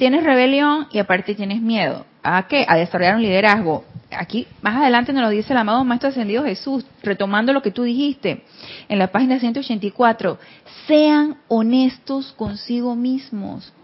[0.00, 2.06] tienes rebelión y aparte tienes miedo.
[2.22, 2.64] ¿A qué?
[2.66, 3.84] A desarrollar un liderazgo.
[4.10, 7.82] Aquí, más adelante nos lo dice el amado Maestro Ascendido Jesús, retomando lo que tú
[7.82, 8.42] dijiste
[8.88, 10.38] en la página 184.
[10.86, 13.74] Sean honestos consigo mismos.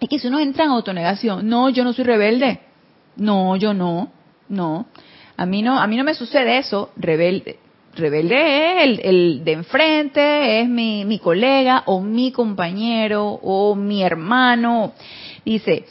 [0.00, 2.58] Es que si uno entra en autonegación, no, yo no soy rebelde.
[3.14, 4.10] No, yo no.
[4.48, 4.86] No.
[5.36, 6.90] A mí no, a mí no me sucede eso.
[6.96, 7.60] Rebelde,
[7.94, 14.02] rebelde es el, el, de enfrente, es mi, mi colega o mi compañero o mi
[14.02, 14.94] hermano.
[15.44, 15.84] Dice,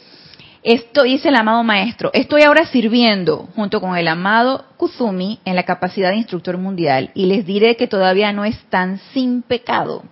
[0.64, 5.64] esto dice el amado maestro, estoy ahora sirviendo junto con el amado Kuzumi en la
[5.64, 10.04] capacidad de instructor mundial y les diré que todavía no están sin pecado.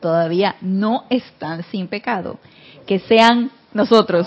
[0.00, 2.40] Todavía no están sin pecado.
[2.88, 4.26] Que sean nosotros,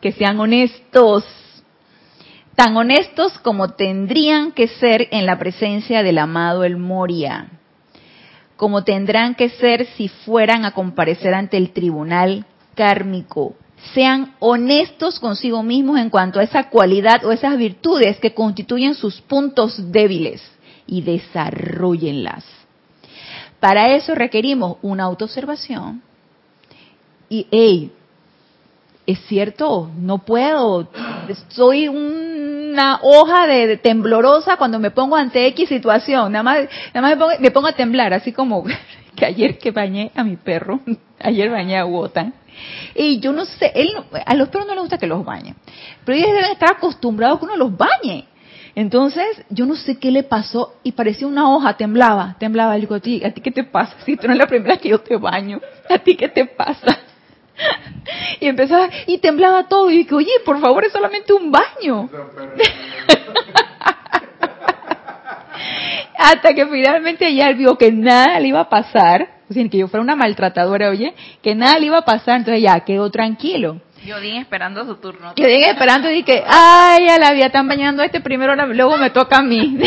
[0.00, 1.22] que sean honestos,
[2.54, 7.48] tan honestos como tendrían que ser en la presencia del amado El Moria,
[8.56, 13.54] como tendrán que ser si fueran a comparecer ante el tribunal kármico.
[13.94, 19.20] Sean honestos consigo mismos en cuanto a esa cualidad o esas virtudes que constituyen sus
[19.22, 20.42] puntos débiles
[20.86, 22.44] y desarrollenlas.
[23.58, 26.02] Para eso requerimos una autoobservación
[27.28, 27.92] y, hey,
[29.06, 30.88] es cierto, no puedo,
[31.48, 37.10] soy una hoja de, temblorosa cuando me pongo ante X situación, nada más, nada más
[37.10, 38.64] me, pongo, me pongo a temblar, así como
[39.16, 40.80] que ayer que bañé a mi perro,
[41.20, 42.34] ayer bañé a Wotan,
[42.94, 43.90] y yo no sé, él,
[44.24, 45.56] a los perros no les gusta que los bañen,
[46.04, 48.26] pero ellos deben estar acostumbrados a que uno los bañe.
[48.74, 52.76] Entonces, yo no sé qué le pasó y parecía una hoja, temblaba, temblaba.
[52.76, 53.96] Yo digo, ¿a ti, ¿a ti qué te pasa?
[54.04, 56.98] Si tú no es la primera que yo te baño, ¿a ti qué te pasa?
[58.40, 59.90] Y empezaba, y temblaba todo.
[59.90, 62.08] Y dije, oye, por favor, es solamente un baño.
[66.16, 69.39] Hasta que finalmente ella vio que nada le iba a pasar,
[69.70, 73.10] que yo fuera una maltratadora, oye, que nada le iba a pasar, entonces ya quedó
[73.10, 73.80] tranquilo.
[74.04, 75.34] Yo dije esperando su turno.
[75.36, 79.10] Yo dije esperando y dije, ay, ya la vida están bañando este primero, luego me
[79.10, 79.78] toca a mí.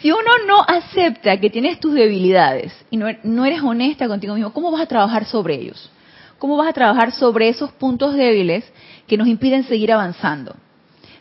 [0.00, 4.52] si uno no acepta que tienes tus debilidades y no, no eres honesta contigo mismo,
[4.52, 5.90] ¿cómo vas a trabajar sobre ellos?
[6.38, 8.64] ¿Cómo vas a trabajar sobre esos puntos débiles
[9.08, 10.54] que nos impiden seguir avanzando?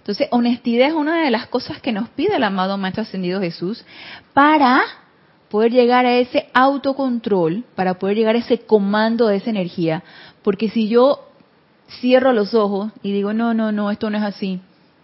[0.03, 3.85] Entonces, honestidad es una de las cosas que nos pide el amado Maestro Ascendido Jesús
[4.33, 4.83] para
[5.47, 10.03] poder llegar a ese autocontrol, para poder llegar a ese comando de esa energía.
[10.41, 11.29] Porque si yo
[12.01, 14.59] cierro los ojos y digo, no, no, no, esto no es así,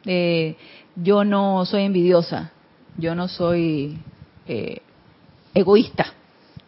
[0.05, 0.57] eh,
[0.97, 2.51] yo no soy envidiosa,
[2.97, 3.99] yo no soy
[4.49, 4.81] eh,
[5.53, 6.07] egoísta,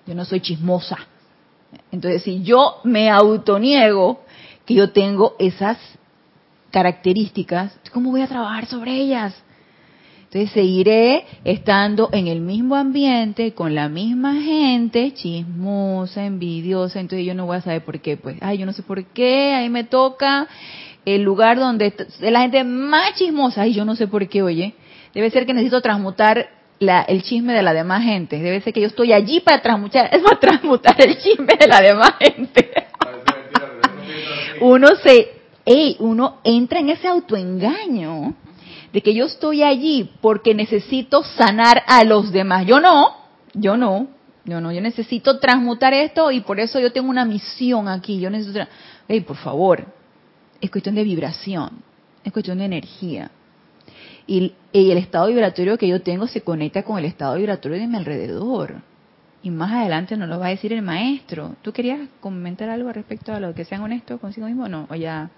[0.08, 0.98] yo no soy chismosa.
[1.92, 4.22] Entonces, si yo me autoniego
[4.66, 5.78] que yo tengo esas
[6.72, 9.36] características, ¿cómo voy a trabajar sobre ellas?
[10.24, 17.36] Entonces seguiré estando en el mismo ambiente, con la misma gente, chismosa, envidiosa, entonces yo
[17.36, 19.84] no voy a saber por qué, pues, ay, yo no sé por qué, ahí me
[19.84, 20.48] toca
[21.04, 24.74] el lugar donde la gente más chismosa, y yo no sé por qué, oye,
[25.14, 28.40] debe ser que necesito transmutar la, el chisme de la demás gente.
[28.40, 31.82] Debe ser que yo estoy allí para transmutar, es para transmutar el chisme de la
[31.82, 32.72] demás gente.
[34.62, 38.36] uno se, hey, uno entra en ese autoengaño
[38.94, 42.66] de que yo estoy allí porque necesito sanar a los demás.
[42.66, 43.16] Yo no,
[43.54, 44.08] yo no,
[44.46, 48.20] yo no, yo necesito transmutar esto y por eso yo tengo una misión aquí.
[48.20, 48.62] Yo necesito,
[49.08, 49.86] hey, por favor,
[50.60, 51.84] es cuestión de vibración,
[52.24, 53.32] es cuestión de energía.
[54.28, 57.98] Y, el estado vibratorio que yo tengo se conecta con el estado vibratorio de mi
[57.98, 58.76] alrededor.
[59.44, 61.56] Y más adelante nos lo va a decir el maestro.
[61.62, 64.88] ¿Tú querías comentar algo respecto a lo que sean honestos consigo mismo no?
[64.90, 65.30] O ya.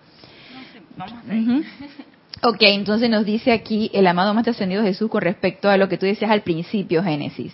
[0.97, 1.33] Vamos a
[2.45, 5.97] Ok, entonces nos dice aquí el amado Maestro Ascendido Jesús con respecto a lo que
[5.97, 7.53] tú decías al principio, Génesis.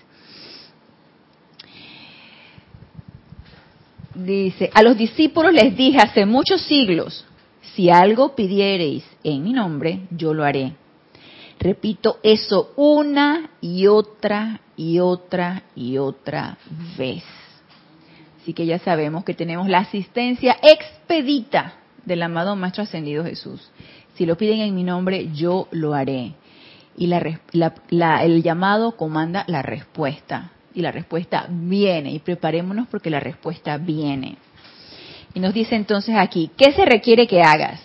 [4.16, 7.24] Dice, a los discípulos les dije hace muchos siglos,
[7.76, 10.74] si algo pidiereis en mi nombre, yo lo haré.
[11.60, 16.58] Repito eso una y otra y otra y otra
[16.98, 17.24] vez.
[18.42, 23.70] Así que ya sabemos que tenemos la asistencia expedita del amado Maestro Ascendido Jesús.
[24.16, 26.34] Si lo piden en mi nombre, yo lo haré.
[26.98, 30.52] Y la, el llamado comanda la respuesta.
[30.74, 32.12] Y la respuesta viene.
[32.12, 34.38] Y preparémonos porque la respuesta viene.
[35.34, 37.80] Y nos dice entonces aquí, ¿qué se requiere que hagas?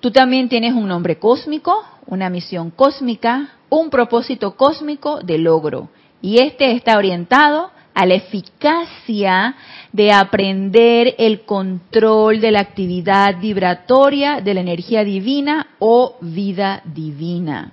[0.00, 5.88] Tú también tienes un nombre cósmico, una misión cósmica, un propósito cósmico de logro.
[6.20, 9.56] Y este está orientado a la eficacia
[9.90, 17.72] de aprender el control de la actividad vibratoria de la energía divina o vida divina.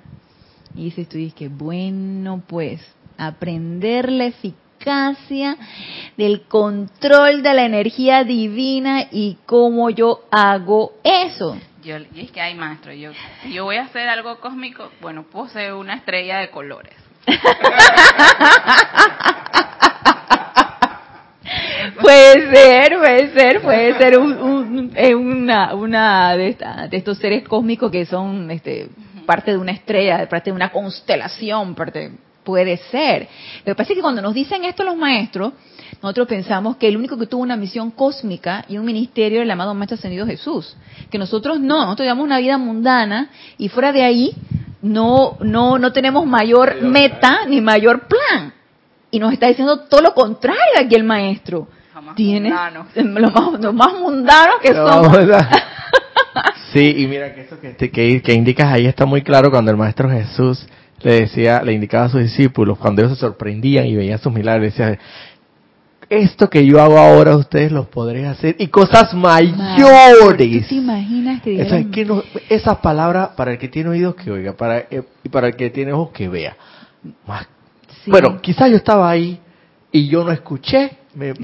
[0.76, 2.80] Y dices tú, dices que bueno, pues,
[3.18, 5.58] aprender la eficacia
[6.16, 11.58] del control de la energía divina y cómo yo hago eso.
[11.84, 13.12] Yo, y es que hay maestro, yo,
[13.52, 16.96] yo voy a hacer algo cósmico, bueno, puedo ser una estrella de colores.
[22.04, 24.18] puede ser, puede ser, puede ser
[25.16, 26.58] una, una de,
[26.90, 28.90] de, estos seres cósmicos que son este,
[29.26, 32.12] parte de una estrella, parte de una constelación, parte,
[32.44, 33.28] puede ser.
[33.60, 35.54] Lo que pasa es que cuando nos dicen esto los maestros,
[36.02, 39.52] nosotros pensamos que el único que tuvo una misión cósmica y un ministerio era el
[39.52, 40.76] amado Maestro Ascendido Jesús.
[41.10, 44.36] Que nosotros no, nosotros llevamos una vida mundana y fuera de ahí
[44.82, 48.54] no, no, no tenemos mayor meta ni mayor plan.
[49.10, 51.70] Y nos está diciendo todo lo contrario aquí el maestro.
[52.16, 52.50] Tiene
[52.96, 55.18] lo más, lo más mundano que somos.
[56.74, 59.78] sí, y mira que eso que, que, que indicas ahí está muy claro cuando el
[59.78, 60.66] maestro Jesús
[61.04, 64.74] le decía, le indicaba a sus discípulos, cuando ellos se sorprendían y veían sus milagros,
[64.74, 64.98] decía,
[66.10, 70.68] esto que yo hago ahora ustedes los podré hacer y cosas mayores.
[70.68, 74.54] te imaginas que, Esa, que no, esa palabra para el que tiene oídos que oiga,
[74.54, 76.56] para eh, y para el que tiene ojos que vea.
[78.08, 79.40] Bueno, quizás yo estaba ahí
[79.92, 80.98] y yo no escuché,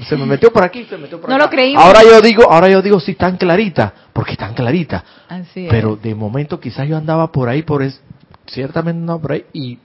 [0.08, 1.44] se me metió por aquí, se me metió por no acá.
[1.44, 1.82] lo creímos.
[1.82, 5.04] Ahora yo digo, ahora yo digo sí tan clarita, porque tan clarita.
[5.28, 8.00] Así Pero de momento quizás yo andaba por ahí por es,
[8.46, 9.78] ciertamente no por ahí y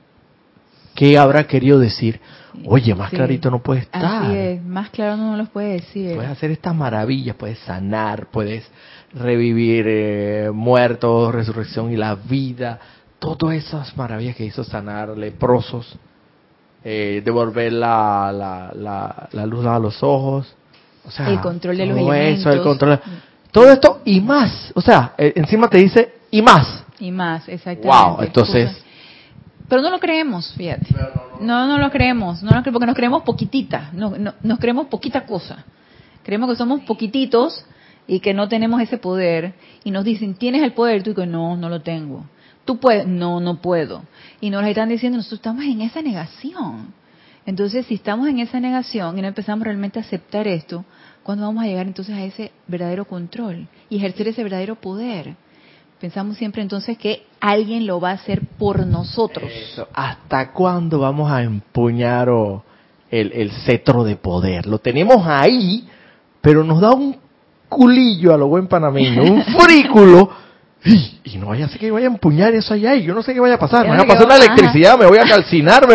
[0.95, 2.19] qué habrá querido decir
[2.63, 4.04] Oye, más clarito no puede estar.
[4.04, 6.15] Así es, más claro no los puede decir.
[6.15, 8.69] Puedes hacer estas maravillas, puedes sanar, puedes
[9.13, 12.80] revivir eh, muertos, resurrección y la vida.
[13.19, 15.98] Todas esas maravillas que hizo sanar leprosos,
[16.86, 20.56] eh, devolver la, la, la, luz a los ojos.
[21.06, 22.39] O sea, el control de los todo elementos.
[22.39, 23.00] Eso, el control.
[23.52, 24.71] Todo esto y más.
[24.74, 26.86] O sea, eh, encima te dice y más.
[27.00, 27.88] Y más, exactamente.
[27.88, 28.86] Wow, entonces
[29.67, 30.88] pero no lo creemos, fíjate.
[31.41, 35.26] No, no lo creemos, no lo creemos porque nos creemos poquitita, no, nos creemos poquita
[35.26, 35.65] cosa.
[36.24, 37.65] Creemos que somos poquititos
[38.08, 39.54] y que no tenemos ese poder.
[39.84, 41.04] Y nos dicen, ¿tienes el poder?
[41.04, 42.26] Tú dices, no, no lo tengo.
[42.65, 43.06] ¿Tú puedes?
[43.08, 44.01] No, no puedo.
[44.41, 46.93] Y nos están diciendo, nosotros estamos en esa negación.
[47.45, 50.84] Entonces, si estamos en esa negación y no empezamos realmente a aceptar esto,
[51.23, 55.36] ¿cuándo vamos a llegar entonces a ese verdadero control y ejercer ese verdadero poder?
[55.99, 59.51] Pensamos siempre entonces que alguien lo va a hacer por nosotros.
[59.93, 62.30] ¿Hasta cuándo vamos a empuñar
[63.12, 64.65] el, el cetro de poder?
[64.65, 65.88] Lo tenemos ahí,
[66.41, 67.15] pero nos da un
[67.69, 70.44] culillo a lo buen panameño, un frículo
[70.86, 73.33] y, no vaya a ser que vaya a empuñar eso allá y yo no sé
[73.33, 73.88] qué vaya a pasar.
[73.88, 75.86] Me va a pasar la electricidad, me voy a calcinar.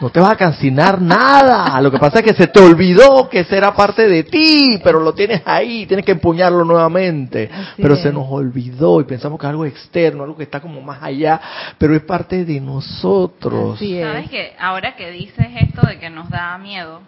[0.00, 1.80] No te vas a calcinar nada.
[1.80, 5.14] Lo que pasa es que se te olvidó que será parte de ti, pero lo
[5.14, 7.48] tienes ahí, tienes que empuñarlo nuevamente.
[7.76, 11.00] pero se nos olvidó y pensamos que es algo externo, algo que está como más
[11.02, 11.40] allá,
[11.78, 13.78] pero es parte de nosotros.
[13.78, 17.00] Sabes que ahora que dices esto de que nos da miedo,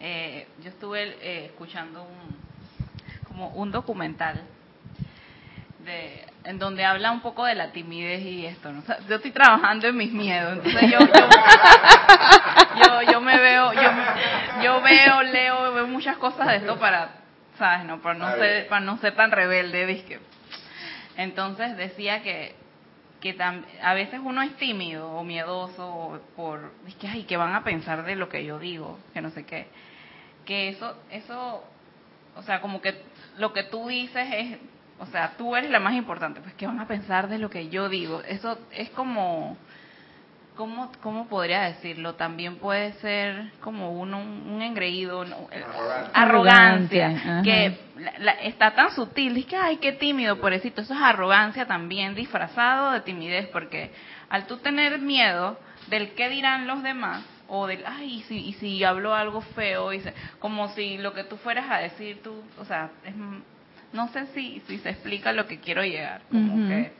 [0.00, 4.40] eh, yo estuve eh, escuchando un, como un documental
[5.84, 8.72] de en donde habla un poco de la timidez y esto.
[8.72, 8.80] ¿no?
[8.80, 11.06] O sea, yo estoy trabajando en mis miedos, entonces yo yo,
[13.04, 13.90] yo, yo me veo, yo,
[14.62, 17.10] yo veo, leo, veo muchas cosas de esto para,
[17.58, 20.20] sabes, no, para no ser, para no ser tan rebelde, ¿viste?
[21.16, 22.54] Entonces decía que
[23.20, 23.36] que
[23.82, 28.04] a veces uno es tímido o miedoso por es que ay que van a pensar
[28.04, 29.66] de lo que yo digo que no sé qué
[30.44, 31.64] que eso eso
[32.36, 33.02] o sea como que
[33.36, 34.58] lo que tú dices es
[35.00, 37.68] o sea, tú eres la más importante, pues ¿qué van a pensar de lo que
[37.68, 38.22] yo digo?
[38.22, 39.56] Eso es como,
[40.56, 42.16] ¿cómo, cómo podría decirlo?
[42.16, 45.64] También puede ser como uno, un engreído, eh,
[46.12, 47.78] arrogancia, que
[48.42, 53.00] está tan sutil, es que, ay, qué tímido, pobrecito, eso es arrogancia también disfrazado de
[53.02, 53.92] timidez, porque
[54.28, 58.52] al tú tener miedo del qué dirán los demás, o del, ay, y si, y
[58.54, 60.02] si hablo algo feo, y
[60.40, 63.14] como si lo que tú fueras a decir, tú, o sea, es
[63.92, 66.22] no sé si, si se explica lo que quiero llegar.
[66.30, 66.92] Como que,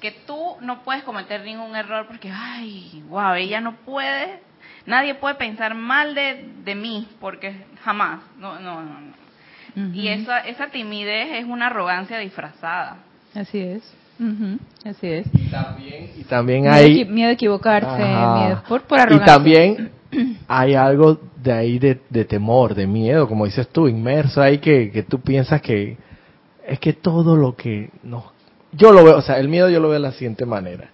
[0.00, 4.40] que tú no puedes cometer ningún error porque, ay, wow, ella no puede,
[4.86, 8.20] nadie puede pensar mal de, de mí porque jamás.
[8.38, 9.24] No, no, no.
[9.92, 12.98] Y esa, esa timidez es una arrogancia disfrazada.
[13.34, 13.82] Así es.
[14.84, 15.26] Así es.
[15.32, 17.04] Y también, y también hay...
[17.04, 19.32] Miedo, a equivocarse, miedo por, por arrogancia.
[19.32, 19.90] Y también
[20.48, 25.02] hay algo de ahí de, temor, de miedo, como dices tú, inmerso ahí que, que
[25.02, 25.96] tú piensas que
[26.66, 28.32] es que todo lo que no
[28.76, 30.90] yo lo veo, o sea, el miedo yo lo veo de la siguiente manera.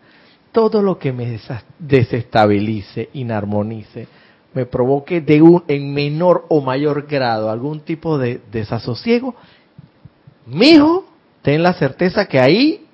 [0.53, 1.39] Todo lo que me
[1.79, 4.09] desestabilice, inarmonice,
[4.53, 9.35] me provoque de un en menor o mayor grado algún tipo de desasosiego,
[10.47, 11.07] mijo,
[11.43, 12.87] ten la certeza que ahí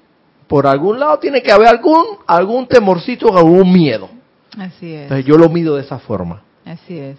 [0.47, 4.09] por algún lado tiene que haber algún algún temorcito o algún miedo.
[4.57, 5.03] Así es.
[5.03, 6.43] Entonces yo lo mido de esa forma.
[6.65, 7.17] Así es.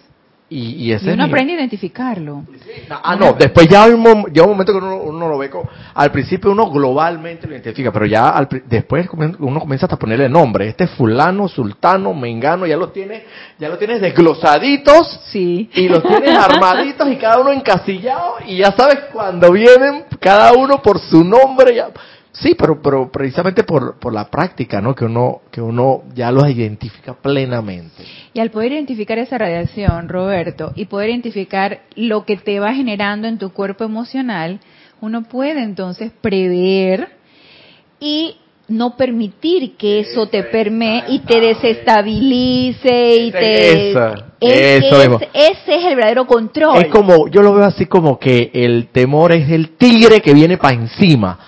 [0.50, 2.44] Y, ese uno aprende a identificarlo.
[2.88, 6.50] Ah, no, después ya hay un, un momento que uno, lo ve, como, al principio
[6.50, 10.68] uno globalmente lo identifica, pero ya después uno comienza hasta ponerle nombre.
[10.68, 13.24] Este fulano, sultano, mengano, ya lo tienes,
[13.58, 15.20] ya lo tienes desglosaditos.
[15.26, 15.68] Sí.
[15.74, 20.80] Y los tienes armaditos y cada uno encasillado y ya sabes cuando vienen cada uno
[20.80, 21.74] por su nombre.
[21.74, 21.88] Ya,
[22.40, 24.94] Sí, pero, pero precisamente por, por la práctica, ¿no?
[24.94, 28.04] Que uno, que uno ya los identifica plenamente.
[28.32, 33.26] Y al poder identificar esa radiación, Roberto, y poder identificar lo que te va generando
[33.26, 34.60] en tu cuerpo emocional,
[35.00, 37.08] uno puede entonces prever
[37.98, 38.36] y
[38.68, 43.90] no permitir que eso te permee y te desestabilice y te...
[43.90, 46.82] Eso, eso ese es el verdadero control.
[46.82, 50.56] Es como, yo lo veo así como que el temor es el tigre que viene
[50.56, 51.38] para encima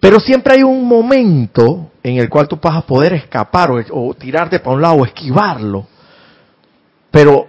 [0.00, 4.60] pero siempre hay un momento en el cual tú vas a poder escapar o, tirarte
[4.60, 5.86] para un lado o esquivarlo.
[7.10, 7.48] Pero,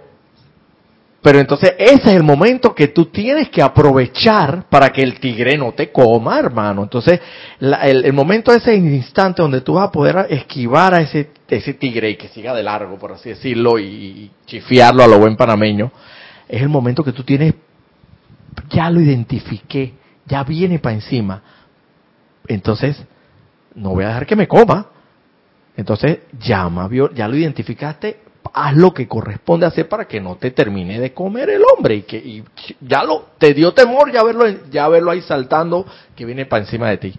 [1.22, 5.56] pero entonces ese es el momento que tú tienes que aprovechar para que el tigre
[5.56, 6.82] no te coma, hermano.
[6.82, 7.20] Entonces,
[7.60, 12.16] el, momento, ese instante donde tú vas a poder esquivar a ese, ese tigre y
[12.16, 15.92] que siga de largo, por así decirlo, y, y chifiarlo a lo buen panameño,
[16.48, 17.54] es el momento que tú tienes,
[18.70, 19.94] ya lo identifiqué,
[20.26, 21.42] ya viene para encima
[22.46, 23.02] entonces
[23.74, 24.86] no voy a dejar que me coma.
[25.76, 28.20] Entonces llama, ya lo identificaste,
[28.52, 32.02] haz lo que corresponde hacer para que no te termine de comer el hombre y
[32.02, 32.44] que
[32.80, 35.86] ya lo te dio temor ya verlo ya verlo ahí saltando
[36.16, 37.14] que viene para encima de ti.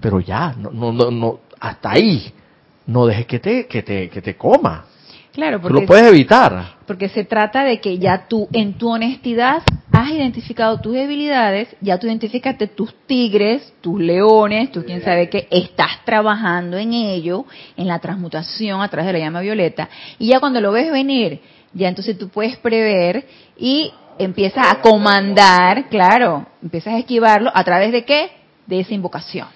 [0.00, 2.32] Pero ya no no no, no hasta ahí
[2.86, 4.86] no dejes que te que te que te coma.
[5.32, 6.74] Claro, porque lo puedes evitar.
[6.86, 11.98] Porque se trata de que ya tú, en tu honestidad, has identificado tus debilidades, ya
[11.98, 17.86] tú identificaste tus tigres, tus leones, tú quién sabe qué, estás trabajando en ello, en
[17.86, 21.40] la transmutación a través de la llama violeta, y ya cuando lo ves venir,
[21.72, 23.26] ya entonces tú puedes prever
[23.56, 28.30] y empiezas a comandar, claro, empiezas a esquivarlo a través de qué?
[28.66, 29.48] De esa invocación.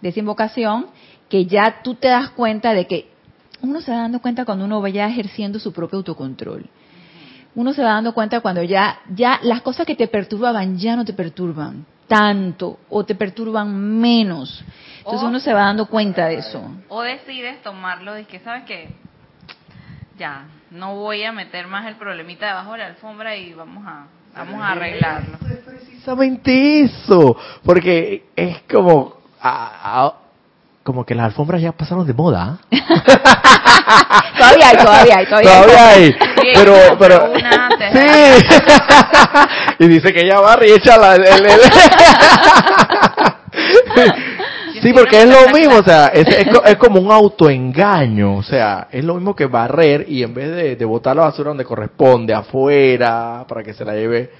[0.00, 0.86] De esa invocación
[1.28, 3.15] que ya tú te das cuenta de que
[3.62, 6.68] uno se va dando cuenta cuando uno vaya ejerciendo su propio autocontrol.
[7.54, 11.04] Uno se va dando cuenta cuando ya, ya las cosas que te perturbaban ya no
[11.04, 14.64] te perturban tanto o te perturban menos.
[14.98, 16.62] Entonces uno se va dando cuenta de eso.
[16.88, 18.90] O decides tomarlo de que, ¿sabes qué?
[20.18, 24.06] Ya, no voy a meter más el problemita debajo de la alfombra y vamos a,
[24.34, 25.38] vamos a arreglarlo.
[25.50, 29.16] Es precisamente eso, porque es como...
[29.40, 30.25] a,
[30.86, 32.58] como que las alfombras ya pasaron de moda.
[34.38, 36.14] todavía hay, todavía hay, todavía, hay.
[36.54, 37.32] pero, pero,
[37.92, 37.98] sí.
[39.80, 41.16] y dice que ella va y echa la,
[44.80, 49.04] Sí, porque es lo mismo, o sea, es, es, como un autoengaño, o sea, es
[49.04, 53.44] lo mismo que barrer y en vez de, de botar la basura donde corresponde, afuera,
[53.48, 54.30] para que se la lleve,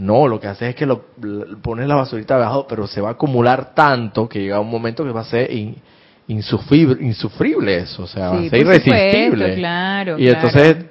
[0.00, 1.02] No, lo que hace es que lo,
[1.62, 5.10] pones la basurita abajo, pero se va a acumular tanto que llega un momento que
[5.10, 5.50] va a ser
[6.26, 9.54] insufrible, insufrible eso, o sea, va a ser irresistible.
[9.56, 10.86] claro, y entonces,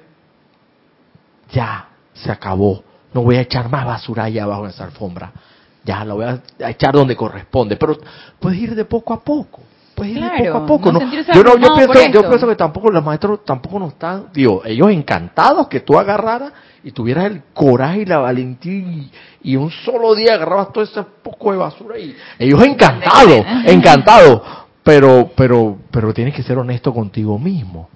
[1.50, 2.84] ya, se acabó.
[3.12, 5.32] No voy a echar más basura allá abajo en esa alfombra.
[5.82, 7.76] Ya, la voy a echar donde corresponde.
[7.76, 7.98] Pero
[8.38, 9.60] puedes ir de poco a poco
[10.00, 10.92] pues poco a poco.
[10.92, 14.62] No, yo, no, yo, pienso, yo pienso que tampoco los maestros tampoco no están, digo,
[14.64, 16.52] ellos encantados que tú agarraras
[16.82, 19.10] y tuvieras el coraje y la valentía
[19.42, 24.42] y, un solo día agarrabas todo ese poco de basura y ellos encantados, encantados.
[24.82, 27.88] Pero, pero, pero tienes que ser honesto contigo mismo.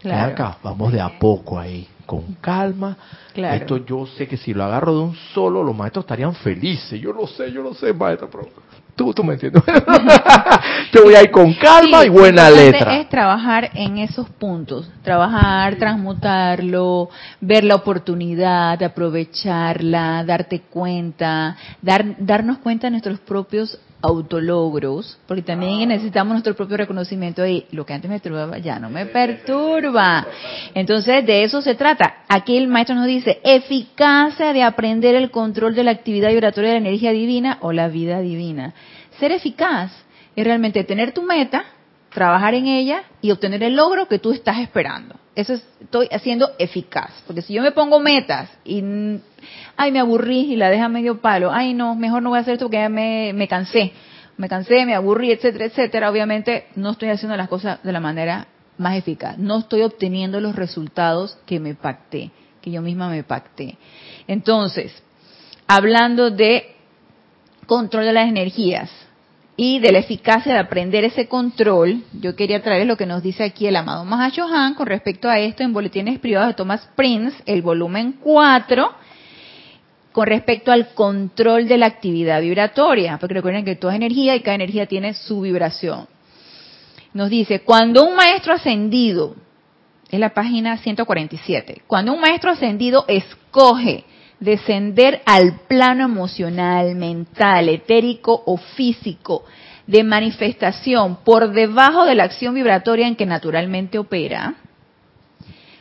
[0.00, 0.32] Claro.
[0.32, 2.96] Acá, vamos de a poco ahí, con calma.
[3.34, 7.00] Esto yo sé que si lo agarro de un solo, los maestros estarían felices.
[7.00, 8.48] Yo lo sé, yo lo sé, maestro, pero
[8.94, 9.62] Tú, tú me entiendes.
[10.92, 12.98] Yo voy a ir con calma y buena letra.
[12.98, 17.08] Es trabajar en esos puntos, trabajar, transmutarlo,
[17.40, 25.88] ver la oportunidad, aprovecharla, darte cuenta, dar, darnos cuenta de nuestros propios autologros, porque también
[25.88, 30.26] necesitamos nuestro propio reconocimiento y lo que antes me perturbaba ya no me perturba.
[30.74, 32.24] Entonces, de eso se trata.
[32.28, 36.80] Aquí el maestro nos dice, eficacia de aprender el control de la actividad vibratoria de
[36.80, 38.74] la energía divina o la vida divina.
[39.20, 39.92] Ser eficaz
[40.34, 41.64] es realmente tener tu meta,
[42.12, 45.16] trabajar en ella y obtener el logro que tú estás esperando.
[45.34, 47.10] Eso estoy haciendo eficaz.
[47.26, 48.82] Porque si yo me pongo metas y,
[49.76, 52.54] ay, me aburrí y la deja medio palo, ay, no, mejor no voy a hacer
[52.54, 53.92] esto porque ya me, me cansé,
[54.36, 58.46] me cansé, me aburrí, etcétera, etcétera, obviamente no estoy haciendo las cosas de la manera
[58.76, 59.38] más eficaz.
[59.38, 63.78] No estoy obteniendo los resultados que me pacté, que yo misma me pacté.
[64.26, 64.92] Entonces,
[65.66, 66.76] hablando de
[67.66, 68.90] control de las energías,
[69.64, 73.44] y de la eficacia de aprender ese control, yo quería traer lo que nos dice
[73.44, 77.62] aquí el amado Mahashohan con respecto a esto en Boletines Privados de Thomas Prince, el
[77.62, 78.92] volumen 4,
[80.10, 84.56] con respecto al control de la actividad vibratoria, porque recuerden que toda energía y cada
[84.56, 86.08] energía tiene su vibración.
[87.14, 89.36] Nos dice, cuando un maestro ascendido,
[90.10, 94.02] es la página 147, cuando un maestro ascendido escoge
[94.42, 99.44] descender al plano emocional, mental, etérico o físico
[99.86, 104.54] de manifestación por debajo de la acción vibratoria en que naturalmente opera,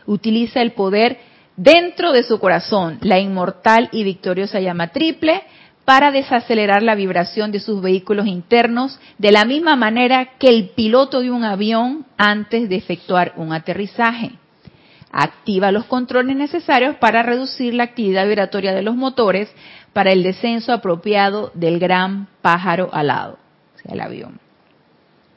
[0.06, 1.20] utiliza el poder
[1.56, 5.42] dentro de su corazón, la inmortal y victoriosa llama triple,
[5.84, 11.22] para desacelerar la vibración de sus vehículos internos de la misma manera que el piloto
[11.22, 14.34] de un avión antes de efectuar un aterrizaje
[15.12, 19.50] activa los controles necesarios para reducir la actividad vibratoria de los motores
[19.94, 23.38] para el descenso apropiado del gran pájaro alado,
[23.76, 24.40] o sea, el avión.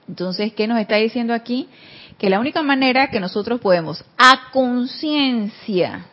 [0.09, 1.69] Entonces, ¿qué nos está diciendo aquí?
[2.19, 6.07] Que la única manera que nosotros podemos, a conciencia,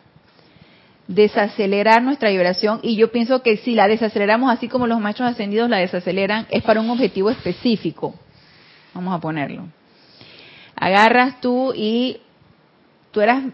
[1.06, 5.70] desacelerar nuestra vibración, y yo pienso que si la desaceleramos así como los machos ascendidos
[5.70, 8.14] la desaceleran, es para un objetivo específico.
[8.94, 9.68] Vamos a ponerlo.
[10.74, 12.21] Agarras tú y
[13.12, 13.44] tú eras,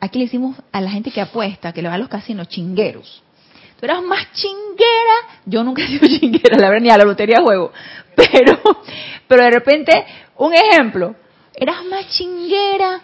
[0.00, 3.22] aquí le decimos a la gente que apuesta, que le va a los casinos, chingueros.
[3.78, 7.40] Tú eras más chinguera, yo nunca he sido chinguera, la verdad, ni a la lotería
[7.40, 7.72] juego,
[8.14, 8.60] pero,
[9.26, 10.04] pero de repente,
[10.36, 11.14] un ejemplo,
[11.54, 13.00] eras más chinguera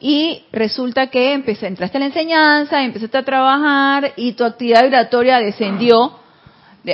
[0.00, 5.38] y resulta que empecé, entraste a la enseñanza, empezaste a trabajar y tu actividad vibratoria
[5.38, 6.18] descendió,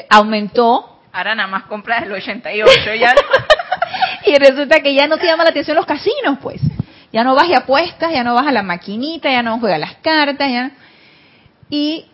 [0.09, 1.01] aumentó.
[1.13, 3.15] Ahora nada más compras el 88, ya.
[4.27, 6.61] y resulta que ya no te llama la atención los casinos, pues.
[7.15, 9.95] Ya no vas y apuestas, ya no vas a la maquinita, ya no juegas las
[9.99, 10.73] cartas, ya.
[11.71, 12.07] Y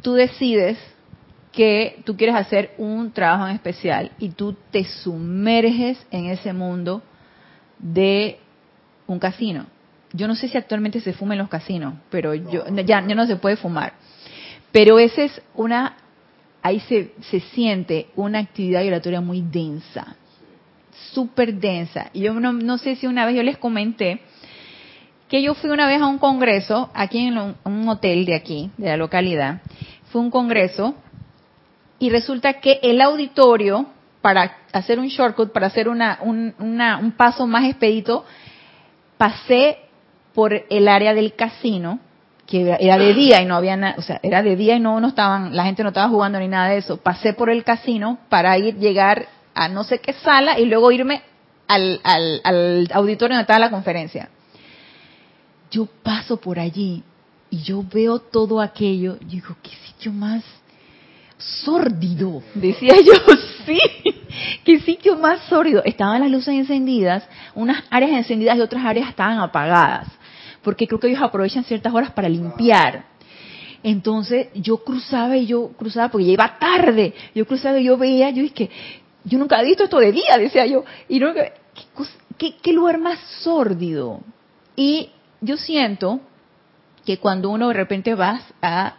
[0.00, 0.78] tú decides
[1.50, 7.02] que tú quieres hacer un trabajo en especial y tú te sumerges en ese mundo
[7.80, 8.38] de
[9.08, 9.66] un casino.
[10.12, 13.26] Yo no sé si actualmente se fuma en los casinos, pero yo ya, ya no
[13.26, 13.94] se puede fumar.
[14.70, 15.96] Pero esa es una,
[16.62, 20.14] ahí se, se siente una actividad vibratoria muy densa
[21.14, 22.10] súper densa.
[22.12, 24.20] Y yo no, sé si una vez yo les comenté
[25.28, 28.88] que yo fui una vez a un congreso aquí en un hotel de aquí, de
[28.88, 29.62] la localidad.
[30.10, 30.94] Fue un congreso
[31.98, 33.86] y resulta que el auditorio,
[34.20, 38.24] para hacer un shortcut, para hacer una, un, un paso más expedito,
[39.16, 39.78] pasé
[40.34, 42.00] por el área del casino,
[42.46, 45.00] que era de día y no había nada, o sea, era de día y no,
[45.00, 46.98] no estaban, la gente no estaba jugando ni nada de eso.
[46.98, 51.22] Pasé por el casino para ir, llegar a no sé qué sala y luego irme
[51.68, 54.28] al, al, auditorio donde estaba la conferencia.
[55.70, 57.02] Yo paso por allí
[57.50, 59.16] y yo veo todo aquello.
[59.20, 60.44] Y digo, qué sitio más
[61.38, 62.42] sórdido.
[62.54, 63.12] Decía yo,
[63.66, 63.78] sí,
[64.64, 65.82] qué sitio más sórdido.
[65.84, 70.08] Estaban las luces encendidas, unas áreas encendidas y otras áreas estaban apagadas.
[70.62, 73.06] Porque creo que ellos aprovechan ciertas horas para limpiar.
[73.82, 77.12] Entonces yo cruzaba y yo cruzaba porque ya iba tarde.
[77.34, 78.70] Yo cruzaba y yo veía, yo dije,
[79.24, 80.84] yo nunca he visto esto de día, decía yo.
[81.08, 81.32] Y no,
[82.38, 84.20] ¿qué, lugar más sórdido.
[84.76, 85.10] Y
[85.40, 86.20] yo siento
[87.04, 88.96] que cuando uno de repente vas a,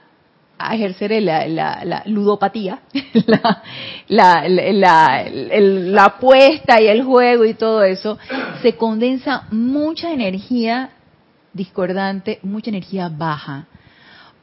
[0.58, 2.82] a ejercer la, la, ludopatía,
[4.08, 8.18] la, la, apuesta y el juego y todo eso,
[8.62, 10.92] se condensa mucha energía
[11.54, 13.68] discordante, mucha energía baja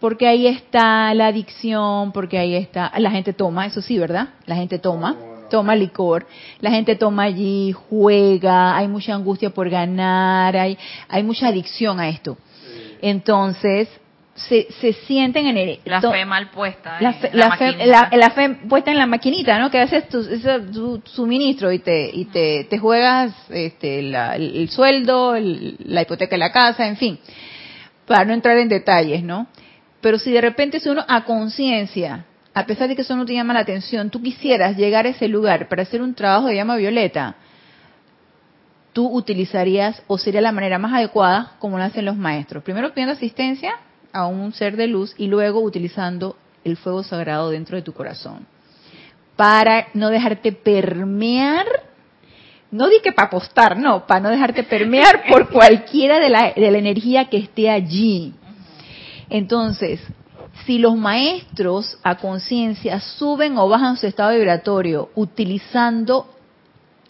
[0.00, 4.30] porque ahí está la adicción, porque ahí está, la gente toma, eso sí, ¿verdad?
[4.46, 5.14] La gente toma,
[5.52, 6.26] toma licor,
[6.60, 10.78] la gente toma allí, juega, hay mucha angustia por ganar, hay,
[11.08, 12.38] hay mucha adicción a esto.
[13.02, 13.88] Entonces,
[14.34, 15.80] se, se sienten en el...
[15.84, 16.96] La fe mal puesta.
[17.00, 19.70] La fe, la, fe, puesta en la maquinita, ¿no?
[19.70, 26.30] Que haces tu, suministro y te, y te, te juegas este, el, sueldo, la hipoteca
[26.30, 27.18] de la casa, en fin.
[28.06, 29.48] Para no entrar en detalles, ¿no?
[30.00, 32.24] Pero si de repente es uno a conciencia,
[32.54, 35.28] a pesar de que eso no te llama la atención, tú quisieras llegar a ese
[35.28, 37.36] lugar para hacer un trabajo de llama violeta,
[38.92, 42.62] tú utilizarías o sería la manera más adecuada como lo hacen los maestros.
[42.62, 43.76] Primero pidiendo asistencia
[44.12, 48.46] a un ser de luz y luego utilizando el fuego sagrado dentro de tu corazón.
[49.36, 51.66] Para no dejarte permear,
[52.70, 56.70] no di que para apostar, no, para no dejarte permear por cualquiera de la, de
[56.70, 58.34] la energía que esté allí.
[59.30, 60.00] Entonces,
[60.66, 66.28] si los maestros a conciencia suben o bajan su estado vibratorio utilizando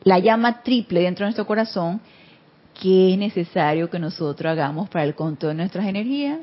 [0.04, 2.00] la llama triple dentro de nuestro corazón,
[2.80, 6.40] ¿qué es necesario que nosotros hagamos para el control de nuestras energías?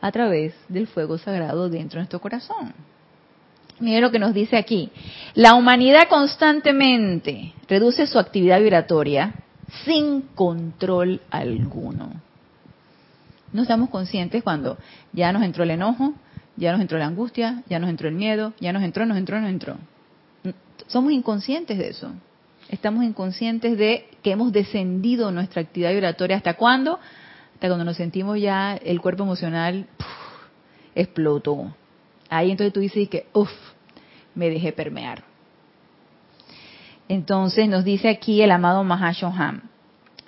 [0.00, 2.74] A través del fuego sagrado dentro de nuestro corazón.
[3.78, 4.90] Miren lo que nos dice aquí.
[5.34, 9.34] La humanidad constantemente reduce su actividad vibratoria
[9.84, 12.25] sin control alguno
[13.52, 14.78] no estamos conscientes cuando
[15.12, 16.14] ya nos entró el enojo,
[16.56, 19.40] ya nos entró la angustia, ya nos entró el miedo, ya nos entró, nos entró,
[19.40, 19.76] nos entró.
[20.86, 22.12] Somos inconscientes de eso.
[22.68, 26.36] Estamos inconscientes de que hemos descendido nuestra actividad vibratoria.
[26.36, 26.98] ¿Hasta cuándo?
[27.54, 29.86] Hasta cuando nos sentimos ya el cuerpo emocional
[30.94, 31.74] explotó.
[32.28, 33.50] Ahí entonces tú dices que, uff,
[34.34, 35.22] me dejé permear.
[37.08, 39.62] Entonces nos dice aquí el amado Mahashoham.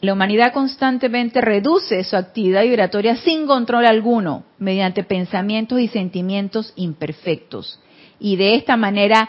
[0.01, 7.81] La humanidad constantemente reduce su actividad vibratoria sin control alguno, mediante pensamientos y sentimientos imperfectos.
[8.21, 9.29] Y de esta manera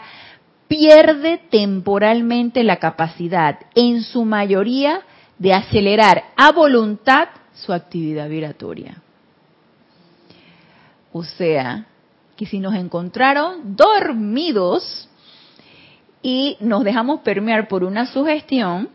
[0.68, 5.00] pierde temporalmente la capacidad, en su mayoría,
[5.38, 9.02] de acelerar a voluntad su actividad vibratoria.
[11.12, 11.86] O sea,
[12.36, 15.08] que si nos encontraron dormidos
[16.22, 18.88] y nos dejamos permear por una sugestión,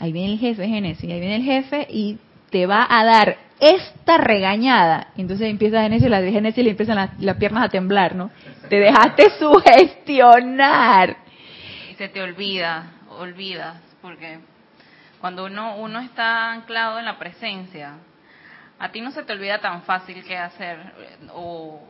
[0.00, 2.18] ahí viene el jefe, Génesis, ahí viene el jefe y
[2.50, 5.08] te va a dar esta regañada.
[5.16, 8.30] Entonces empieza Génesis, la de Génesis le empiezan las, piernas a temblar, ¿no?
[8.68, 11.16] Te dejaste sugestionar.
[11.90, 14.38] Y se te olvida, olvidas, porque
[15.20, 17.94] cuando uno, uno está anclado en la presencia,
[18.78, 20.78] a ti no se te olvida tan fácil qué hacer
[21.32, 21.80] o,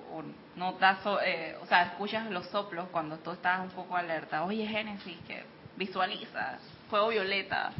[0.56, 4.44] no das, eh, o sea, escuchas los soplos cuando tú estás un poco alerta.
[4.44, 5.42] Oye, Génesis, que
[5.76, 7.72] visualiza, fuego violeta,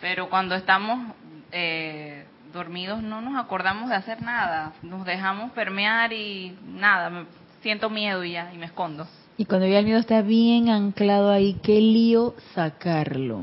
[0.00, 1.14] pero cuando estamos
[1.52, 7.26] eh, dormidos no nos acordamos de hacer nada, nos dejamos permear y nada, me
[7.62, 9.06] siento miedo y ya, y me escondo.
[9.36, 13.42] Y cuando ya el miedo está bien anclado ahí, qué lío sacarlo.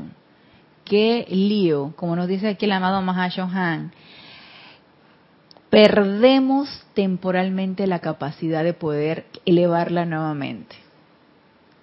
[0.84, 3.92] Qué lío, como nos dice aquí el amado Mahashohan.
[5.70, 10.76] Perdemos temporalmente la capacidad de poder elevarla nuevamente.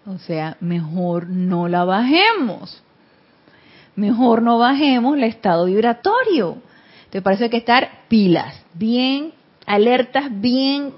[0.06, 2.83] O sea, mejor no la bajemos
[3.96, 6.58] mejor no bajemos el estado vibratorio.
[7.10, 9.34] Te parece que estar pilas, bien
[9.66, 10.94] alertas, bien,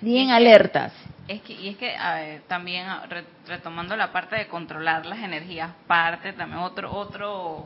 [0.00, 0.92] bien alertas.
[1.26, 1.94] Es que, y es que
[2.46, 2.86] también
[3.46, 7.64] retomando la parte de controlar las energías, parte también otro otro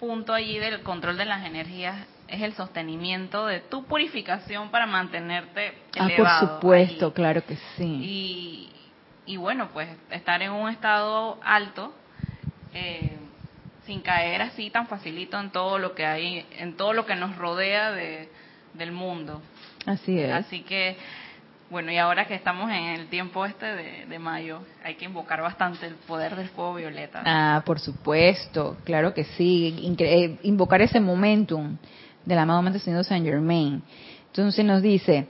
[0.00, 5.74] punto allí del control de las energías es el sostenimiento de tu purificación para mantenerte
[5.94, 6.26] elevado.
[6.26, 7.84] Ah, por supuesto, claro que sí.
[7.84, 8.72] Y,
[9.26, 11.94] y bueno, pues estar en un estado alto
[12.76, 13.10] eh,
[13.86, 17.36] sin caer así tan facilito en todo lo que hay, en todo lo que nos
[17.36, 18.28] rodea de,
[18.74, 19.40] del mundo.
[19.86, 20.32] Así es.
[20.32, 20.96] Así que,
[21.70, 25.86] bueno, y ahora que estamos en el tiempo este de, mayo, hay que invocar bastante
[25.86, 27.22] el poder del fuego violeta.
[27.24, 31.78] Ah, por supuesto, claro que sí, eh, invocar ese momentum
[32.24, 33.82] del amado Mente Señor Saint Germain.
[34.26, 35.28] Entonces nos dice,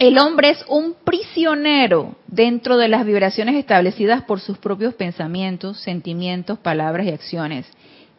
[0.00, 6.58] el hombre es un prisionero dentro de las vibraciones establecidas por sus propios pensamientos, sentimientos,
[6.58, 7.66] palabras y acciones.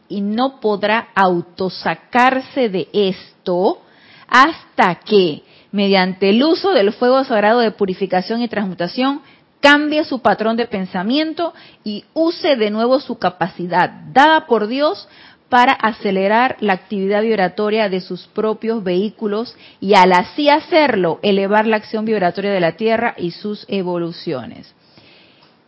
[0.08, 3.82] Y no podrá autosacarse de esto
[4.28, 9.22] hasta que, mediante el uso del fuego sagrado de purificación y transmutación,
[9.60, 11.52] cambie su patrón de pensamiento
[11.84, 15.08] y use de nuevo su capacidad dada por Dios
[15.52, 21.76] para acelerar la actividad vibratoria de sus propios vehículos y al así hacerlo elevar la
[21.76, 24.74] acción vibratoria de la Tierra y sus evoluciones.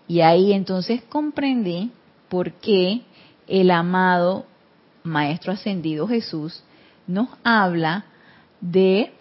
[0.07, 1.91] Y ahí entonces comprendí
[2.29, 3.01] por qué
[3.45, 4.45] el amado
[5.03, 6.63] Maestro Ascendido Jesús
[7.05, 8.05] nos habla
[8.61, 9.11] de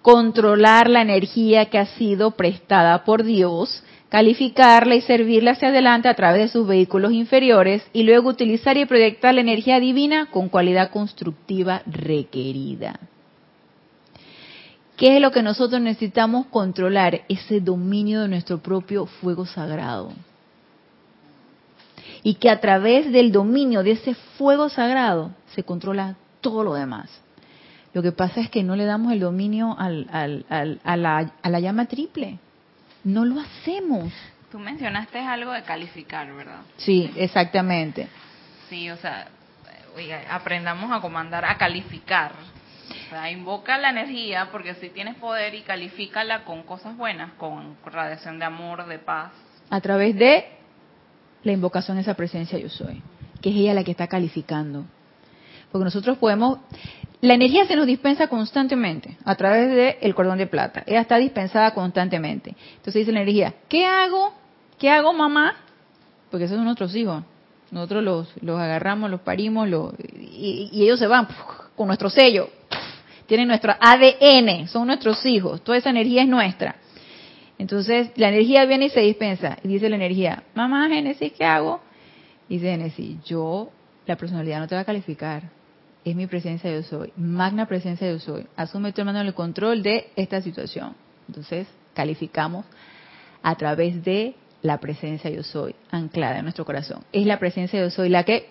[0.00, 6.14] controlar la energía que ha sido prestada por Dios calificarla y servirla hacia adelante a
[6.14, 10.90] través de sus vehículos inferiores y luego utilizar y proyectar la energía divina con cualidad
[10.90, 13.00] constructiva requerida.
[14.96, 17.22] ¿Qué es lo que nosotros necesitamos controlar?
[17.28, 20.12] Ese dominio de nuestro propio fuego sagrado.
[22.22, 27.10] Y que a través del dominio de ese fuego sagrado se controla todo lo demás.
[27.92, 31.86] Lo que pasa es que no le damos el dominio a, la, a la llama
[31.86, 32.38] triple
[33.06, 34.12] no lo hacemos.
[34.50, 36.60] Tú mencionaste algo de calificar, ¿verdad?
[36.76, 38.08] Sí, exactamente.
[38.68, 39.28] Sí, o sea,
[39.94, 42.32] oiga, aprendamos a comandar, a calificar.
[42.32, 47.76] O sea, invoca la energía porque si tienes poder y califícala con cosas buenas, con
[47.84, 49.30] radiación de amor, de paz.
[49.70, 50.46] A través de
[51.44, 53.02] la invocación de esa presencia yo soy,
[53.40, 54.84] que es ella la que está calificando.
[55.70, 56.58] Porque nosotros podemos,
[57.20, 60.84] la energía se nos dispensa constantemente a través del cordón de plata.
[60.86, 62.54] Ella está dispensada constantemente.
[62.76, 64.34] Entonces dice la energía, ¿qué hago?
[64.78, 65.54] ¿Qué hago, mamá?
[66.30, 67.22] Porque esos son nuestros hijos.
[67.70, 71.26] Nosotros los, agarramos, los parimos los, y, ellos se van
[71.74, 72.50] con nuestro sello.
[73.26, 75.62] Tienen nuestro ADN, son nuestros hijos.
[75.64, 76.76] Toda esa energía es nuestra.
[77.58, 79.56] Entonces la energía viene y se dispensa.
[79.64, 81.80] Y dice la energía, mamá Génesis, ¿qué hago?
[82.48, 83.70] Dice Génesis, yo,
[84.06, 85.55] la personalidad no te va a calificar
[86.06, 88.46] es mi presencia yo soy, magna presencia yo soy.
[88.54, 90.94] Asume tu hermano el control de esta situación.
[91.26, 92.64] Entonces, calificamos
[93.42, 97.02] a través de la presencia yo soy, anclada en nuestro corazón.
[97.12, 98.48] Es la presencia yo soy la que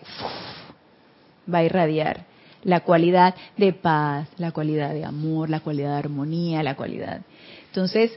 [1.51, 2.25] va a irradiar
[2.63, 7.21] la cualidad de paz, la cualidad de amor, la cualidad de armonía, la cualidad.
[7.67, 8.11] Entonces,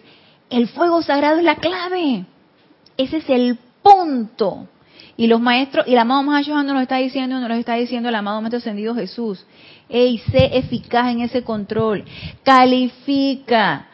[0.50, 2.24] el fuego sagrado es la clave.
[2.96, 4.66] Ese es el punto.
[5.18, 8.40] Y los maestros, y el amado Mahashohan nos está diciendo, nos está diciendo el amado
[8.40, 9.44] Maestro Ascendido Jesús.
[9.88, 12.04] Ey, sé eficaz en ese control.
[12.44, 13.88] Califica.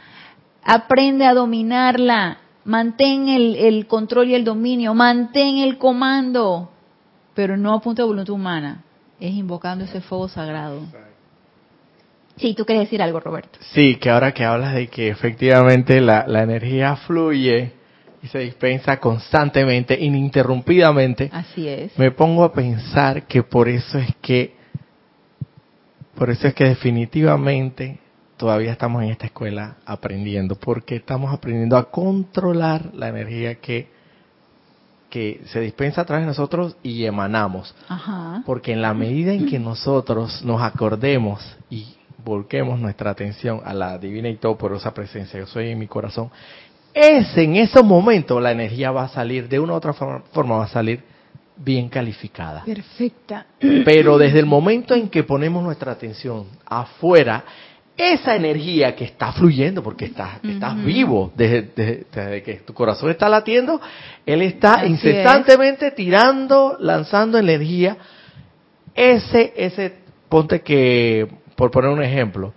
[0.63, 2.41] Aprende a dominarla.
[2.67, 4.93] Mantén el, el control y el dominio.
[4.93, 6.71] Mantén el comando.
[7.33, 8.85] Pero no a punto de voluntad humana.
[9.19, 10.83] Es invocando ese fuego sagrado.
[12.37, 13.59] Sí, tú quieres decir algo, Roberto.
[13.73, 17.73] Sí, que ahora que hablas de que efectivamente la, la energía fluye
[18.25, 21.29] y se dispensa constantemente, ininterrumpidamente.
[21.31, 21.97] Así es.
[21.99, 24.55] Me pongo a pensar que por eso es que,
[26.15, 27.99] por eso es que definitivamente
[28.39, 33.89] todavía estamos en esta escuela aprendiendo, porque estamos aprendiendo a controlar la energía que,
[35.11, 37.75] que se dispensa a través de nosotros y emanamos.
[37.89, 38.43] Ajá.
[38.47, 41.95] Porque en la medida en que nosotros nos acordemos y
[42.25, 46.31] volquemos nuestra atención a la divina y todo esa presencia, yo soy en mi corazón,
[46.95, 50.65] es en esos momentos la energía va a salir, de una u otra forma, va
[50.65, 51.03] a salir
[51.57, 52.65] bien calificada.
[52.65, 53.47] Perfecta.
[53.85, 57.45] Pero desde el momento en que ponemos nuestra atención afuera,
[57.97, 63.81] esa energía que está fluyendo, porque estás, estás vivo, desde, que tu corazón está latiendo,
[64.27, 67.97] él está incesantemente tirando, lanzando energía.
[68.95, 69.95] Ese, ese,
[70.29, 72.53] ponte que, por poner un ejemplo,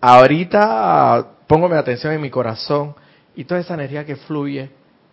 [0.00, 2.94] ahorita pongo mi atención en mi corazón,
[3.40, 4.68] y toda esa energía que fluye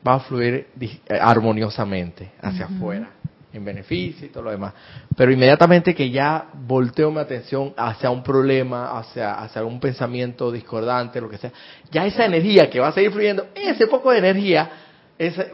[0.05, 3.11] va a fluir eh, armoniosamente hacia afuera,
[3.53, 4.73] en beneficio y todo lo demás.
[5.15, 11.21] Pero inmediatamente que ya volteo mi atención hacia un problema, hacia, hacia un pensamiento discordante,
[11.21, 11.53] lo que sea,
[11.89, 14.71] ya esa energía que va a seguir fluyendo, ese poco de energía,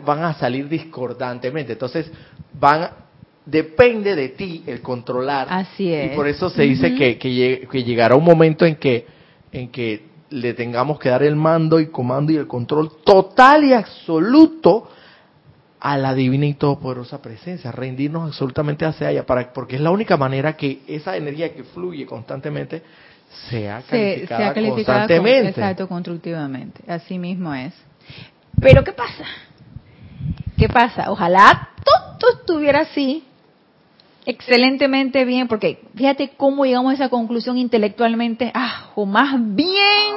[0.04, 1.74] van a salir discordantemente.
[1.74, 2.12] Entonces,
[2.60, 2.90] van
[3.46, 5.46] depende de ti el controlar.
[5.48, 6.12] Así es.
[6.12, 9.06] Y por eso se dice que, que, que llegará un momento en que,
[9.52, 13.74] en que le tengamos que dar el mando y comando y el control total y
[13.74, 14.90] absoluto
[15.80, 20.18] a la divina y todopoderosa presencia, rendirnos absolutamente hacia ella, para, porque es la única
[20.18, 22.82] manera que esa energía que fluye constantemente
[23.50, 25.50] sea calificada, constantemente.
[25.50, 26.82] exacto, constructivamente.
[26.88, 27.74] Así mismo es.
[28.60, 29.26] Pero ¿qué pasa?
[30.58, 31.12] ¿Qué pasa?
[31.12, 31.70] Ojalá
[32.18, 33.24] todo estuviera así,
[34.26, 40.14] excelentemente bien, porque fíjate cómo llegamos a esa conclusión intelectualmente, ah, o más bien,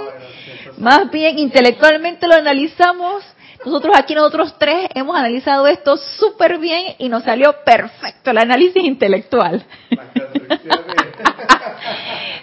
[0.78, 3.24] más bien intelectualmente lo analizamos,
[3.64, 8.84] Nosotros aquí, nosotros tres, hemos analizado esto súper bien y nos salió perfecto el análisis
[8.84, 9.64] intelectual.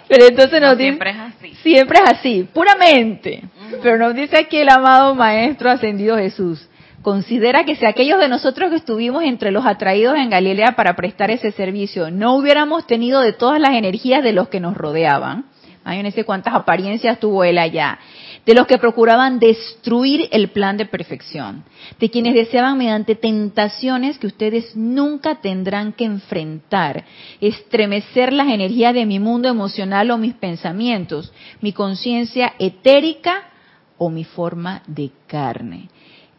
[0.08, 1.54] Pero entonces nos dice, siempre es así.
[1.62, 3.42] Siempre es así, puramente.
[3.82, 6.68] Pero nos dice aquí el amado Maestro Ascendido Jesús.
[7.04, 11.30] Considera que si aquellos de nosotros que estuvimos entre los atraídos en Galilea para prestar
[11.30, 15.44] ese servicio no hubiéramos tenido de todas las energías de los que nos rodeaban,
[15.82, 17.98] imagínense cuántas apariencias tuvo él allá,
[18.46, 21.64] de los que procuraban destruir el plan de perfección,
[22.00, 27.04] de quienes deseaban mediante tentaciones que ustedes nunca tendrán que enfrentar,
[27.38, 33.50] estremecer las energías de mi mundo emocional o mis pensamientos, mi conciencia etérica
[33.98, 35.90] o mi forma de carne.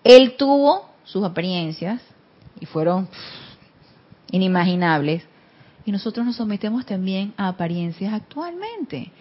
[0.05, 1.99] Él tuvo sus apariencias
[2.59, 3.09] y fueron
[4.29, 5.23] inimaginables.
[5.83, 9.11] Y nosotros nos sometemos también a apariencias actualmente.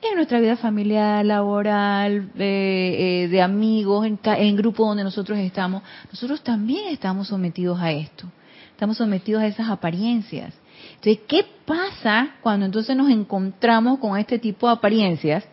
[0.00, 6.40] En nuestra vida familiar, laboral, eh, de amigos, en, en grupos donde nosotros estamos, nosotros
[6.42, 8.30] también estamos sometidos a esto.
[8.70, 10.54] Estamos sometidos a esas apariencias.
[10.94, 15.44] Entonces, ¿qué pasa cuando entonces nos encontramos con este tipo de apariencias?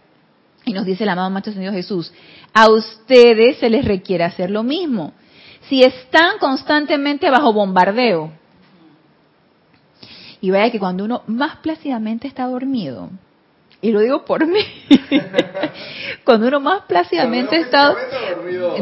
[0.66, 2.12] Y nos dice el amado Maestro Señor Jesús,
[2.54, 5.14] a ustedes se les requiere hacer lo mismo.
[5.70, 8.32] Si están constantemente bajo bombardeo,
[10.42, 13.10] y vaya que cuando uno más plácidamente está dormido,
[13.82, 14.62] y lo digo por mí,
[16.24, 17.96] cuando uno más plácidamente está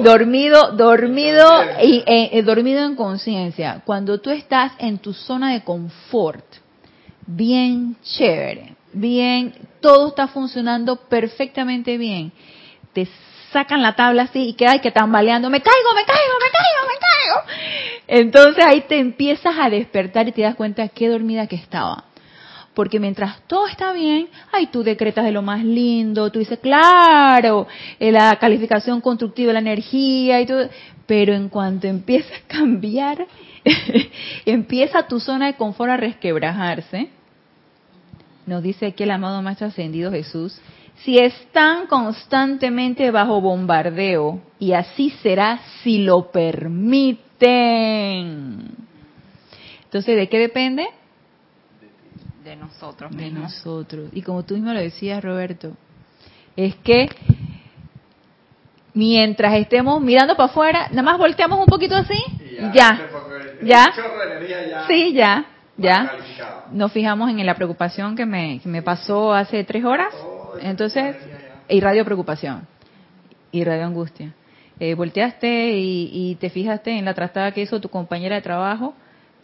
[0.02, 1.50] dormido, dormido
[1.82, 6.46] y eh, dormido en conciencia, cuando tú estás en tu zona de confort,
[7.26, 12.32] bien chévere, bien, todo está funcionando perfectamente bien.
[12.94, 13.08] Te
[13.52, 17.00] sacan la tabla así y queda que tambaleando, me caigo, me caigo, me caigo, me
[17.00, 17.64] caigo.
[18.08, 22.06] Entonces ahí te empiezas a despertar y te das cuenta qué dormida que estaba.
[22.74, 27.68] Porque mientras todo está bien, ay, tú decretas de lo más lindo, tú dices, claro,
[28.00, 30.68] eh, la calificación constructiva de la energía y todo.
[31.06, 33.28] Pero en cuanto empieza a cambiar,
[34.46, 37.10] empieza tu zona de confort a resquebrajarse,
[38.46, 40.60] nos dice aquí el amado Maestro Ascendido Jesús,
[41.04, 47.22] si están constantemente bajo bombardeo, y así será si lo permiten.
[49.86, 50.88] Entonces, ¿de qué depende?
[52.44, 54.10] De nosotros De nosotros.
[54.14, 55.74] Y como tú mismo lo decías, Roberto,
[56.56, 57.10] es que
[58.94, 62.14] mientras estemos mirando para afuera, nada más volteamos un poquito así,
[62.74, 63.10] ya,
[63.64, 63.94] ya,
[64.88, 65.46] sí, ya,
[65.78, 66.12] ya.
[66.72, 70.14] Nos fijamos en la preocupación que me, que me pasó hace tres horas,
[70.62, 71.16] entonces,
[71.70, 72.68] y radio preocupación,
[73.52, 74.34] y radio angustia.
[74.80, 78.94] Eh, volteaste y, y te fijaste en la trastada que hizo tu compañera de trabajo,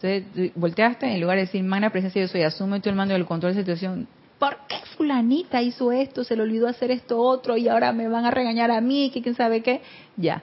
[0.00, 3.26] entonces volteaste en lugar de decir, magna presencia yo soy, asume tú el mando del
[3.26, 4.08] control de la situación.
[4.38, 6.24] ¿Por qué fulanita hizo esto?
[6.24, 9.20] Se le olvidó hacer esto otro y ahora me van a regañar a mí, que
[9.20, 9.82] quién sabe qué.
[10.16, 10.42] Ya.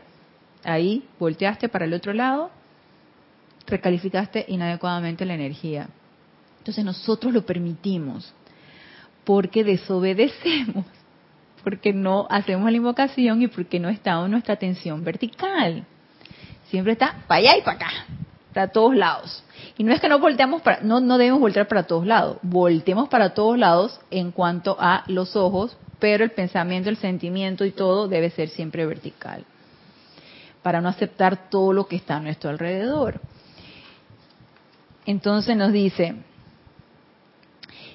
[0.63, 2.51] Ahí volteaste para el otro lado,
[3.67, 5.89] recalificaste inadecuadamente la energía.
[6.59, 8.33] Entonces nosotros lo permitimos
[9.23, 10.85] porque desobedecemos,
[11.63, 15.85] porque no hacemos la invocación y porque no está en nuestra atención vertical.
[16.69, 17.89] Siempre está para allá y para acá,
[18.53, 19.43] para todos lados.
[19.77, 23.33] Y no es que no volteamos para, no, debemos voltear para todos lados, volteemos para
[23.33, 28.29] todos lados en cuanto a los ojos, pero el pensamiento, el sentimiento y todo debe
[28.29, 29.45] ser siempre vertical,
[30.63, 33.21] para no aceptar todo lo que está a nuestro alrededor.
[35.07, 36.15] Entonces nos dice,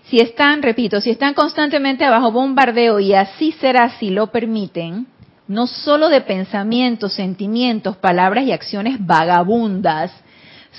[0.04, 5.06] si están, repito, si están constantemente bajo bombardeo y así será si lo permiten,
[5.46, 10.10] no solo de pensamientos, sentimientos, palabras y acciones vagabundas,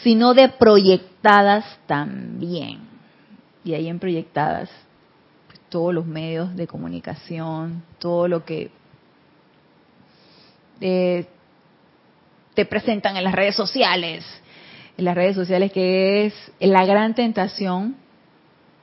[0.01, 2.79] sino de proyectadas también.
[3.63, 4.71] Y ahí en proyectadas,
[5.45, 8.71] pues, todos los medios de comunicación, todo lo que
[10.81, 11.27] eh,
[12.55, 14.25] te presentan en las redes sociales,
[14.97, 17.95] en las redes sociales que es la gran tentación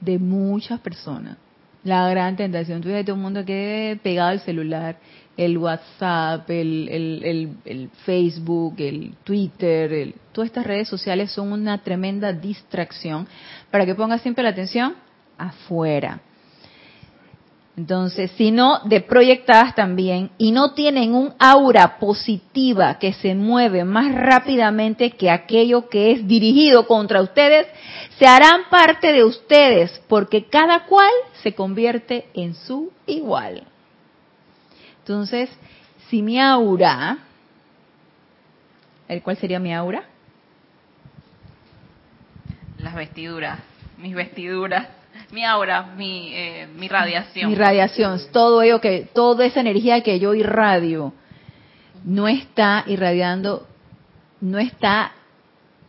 [0.00, 1.36] de muchas personas.
[1.82, 2.82] La gran tentación.
[2.82, 4.96] Tú ves todo el mundo que pegado al celular,
[5.36, 13.26] el WhatsApp, el, Facebook, el Twitter, todas estas redes sociales son una tremenda distracción
[13.70, 14.94] para que pongas siempre la atención
[15.38, 16.20] afuera.
[17.80, 23.84] Entonces, si no, de proyectadas también, y no tienen un aura positiva que se mueve
[23.84, 27.66] más rápidamente que aquello que es dirigido contra ustedes,
[28.18, 31.10] se harán parte de ustedes, porque cada cual
[31.42, 33.62] se convierte en su igual.
[34.98, 35.48] Entonces,
[36.10, 37.16] si mi aura,
[39.08, 40.04] ¿el cuál sería mi aura?
[42.76, 43.58] Las vestiduras,
[43.96, 44.99] mis vestiduras,
[45.32, 47.50] mi aura, mi, eh, mi radiación.
[47.50, 51.12] Mi radiación, todo ello que, toda esa energía que yo irradio.
[52.04, 53.66] no está irradiando,
[54.40, 55.12] no está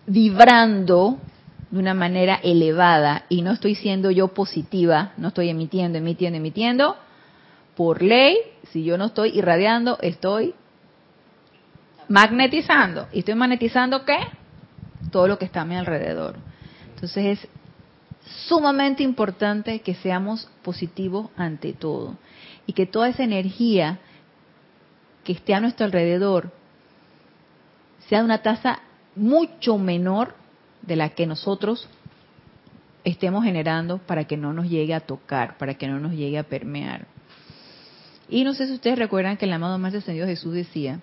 [0.05, 1.17] vibrando
[1.69, 6.97] de una manera elevada y no estoy siendo yo positiva, no estoy emitiendo, emitiendo, emitiendo,
[7.75, 8.37] por ley,
[8.71, 10.53] si yo no estoy irradiando, estoy
[12.09, 13.07] magnetizando.
[13.13, 14.17] ¿Y estoy magnetizando qué?
[15.11, 16.35] Todo lo que está a mi alrededor.
[16.93, 17.47] Entonces es
[18.47, 22.17] sumamente importante que seamos positivos ante todo
[22.65, 23.99] y que toda esa energía
[25.23, 26.51] que esté a nuestro alrededor
[28.07, 28.79] sea de una tasa
[29.15, 30.35] mucho menor
[30.81, 31.87] de la que nosotros
[33.03, 36.43] estemos generando para que no nos llegue a tocar, para que no nos llegue a
[36.43, 37.07] permear.
[38.29, 40.99] Y no sé si ustedes recuerdan que el amado más descendido Jesús decía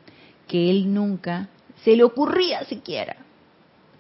[0.46, 1.48] que él nunca
[1.84, 3.27] se le ocurría siquiera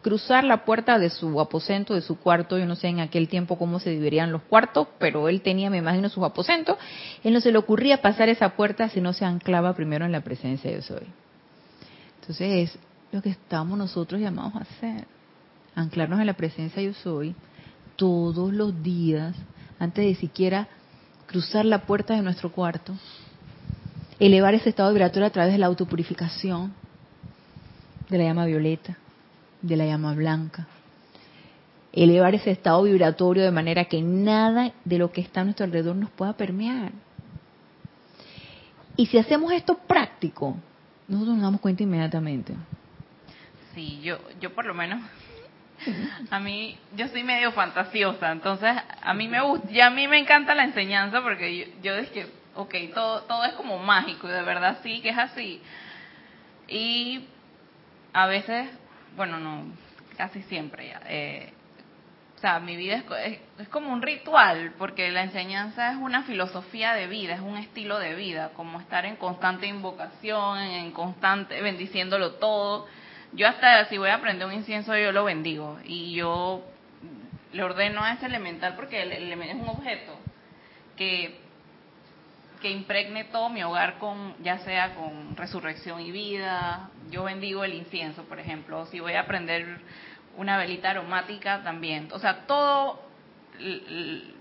[0.02, 3.58] cruzar la puerta de su aposento, de su cuarto, yo no sé en aquel tiempo
[3.58, 6.76] cómo se dividían los cuartos, pero él tenía, me imagino, sus aposentos,
[7.24, 10.20] él no se le ocurría pasar esa puerta si no se anclaba primero en la
[10.20, 11.06] presencia de yo soy.
[12.20, 12.78] Entonces es
[13.10, 15.06] lo que estamos nosotros llamados a hacer,
[15.74, 17.34] anclarnos en la presencia de yo soy
[17.96, 19.34] todos los días,
[19.80, 20.68] antes de siquiera
[21.26, 22.94] cruzar la puerta de nuestro cuarto,
[24.20, 26.72] elevar ese estado vibratorio a través de la autopurificación,
[28.08, 28.96] de la llama violeta,
[29.62, 30.66] de la llama blanca.
[31.92, 35.96] Elevar ese estado vibratorio de manera que nada de lo que está a nuestro alrededor
[35.96, 36.92] nos pueda permear.
[38.96, 40.56] Y si hacemos esto práctico,
[41.06, 42.54] nosotros nos damos cuenta inmediatamente.
[43.74, 45.00] Sí, yo, yo por lo menos,
[46.30, 50.18] a mí, yo soy medio fantasiosa, entonces a mí me gusta, y a mí me
[50.18, 54.32] encanta la enseñanza porque yo, yo es que, ok, todo, todo es como mágico y
[54.32, 55.62] de verdad sí que es así.
[56.66, 57.24] Y
[58.12, 58.68] a veces
[59.18, 59.64] bueno, no,
[60.16, 61.02] casi siempre ya.
[61.06, 61.52] Eh,
[62.36, 66.94] o sea, mi vida es, es, como un ritual, porque la enseñanza es una filosofía
[66.94, 72.34] de vida, es un estilo de vida, como estar en constante invocación, en constante bendiciéndolo
[72.34, 72.86] todo.
[73.32, 75.78] Yo hasta si voy a aprender un incienso, yo lo bendigo.
[75.84, 76.64] Y yo
[77.52, 80.16] le ordeno a ese elemental, porque el, es un objeto
[80.96, 81.47] que
[82.60, 86.90] que impregne todo mi hogar con, ya sea con resurrección y vida.
[87.10, 88.86] Yo bendigo el incienso, por ejemplo.
[88.86, 89.80] Si voy a prender
[90.36, 92.08] una velita aromática, también.
[92.12, 93.00] O sea, todo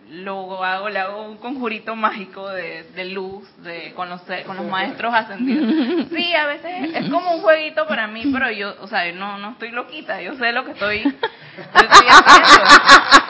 [0.10, 6.08] lo hago, le hago un conjurito mágico de, luz, de conocer con los maestros ascendidos.
[6.16, 9.52] Sí, a veces es como un jueguito para mí, pero yo, o sea, no, no
[9.52, 13.27] estoy loquita, yo sé lo que estoy, estoy haciendo.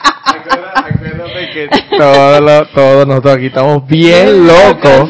[0.76, 5.10] Acuérdate que todos, todos nosotros aquí estamos bien locos.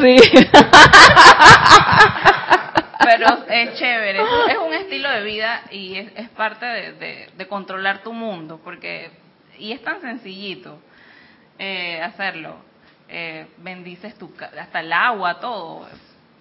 [3.04, 8.60] Pero es chévere, es un estilo de vida y es, parte de, controlar tu mundo,
[8.62, 9.10] porque
[9.58, 10.78] y es tan sencillito
[11.58, 12.56] eh, hacerlo.
[13.08, 14.30] Eh, bendices tu
[14.60, 15.86] hasta el agua, todo.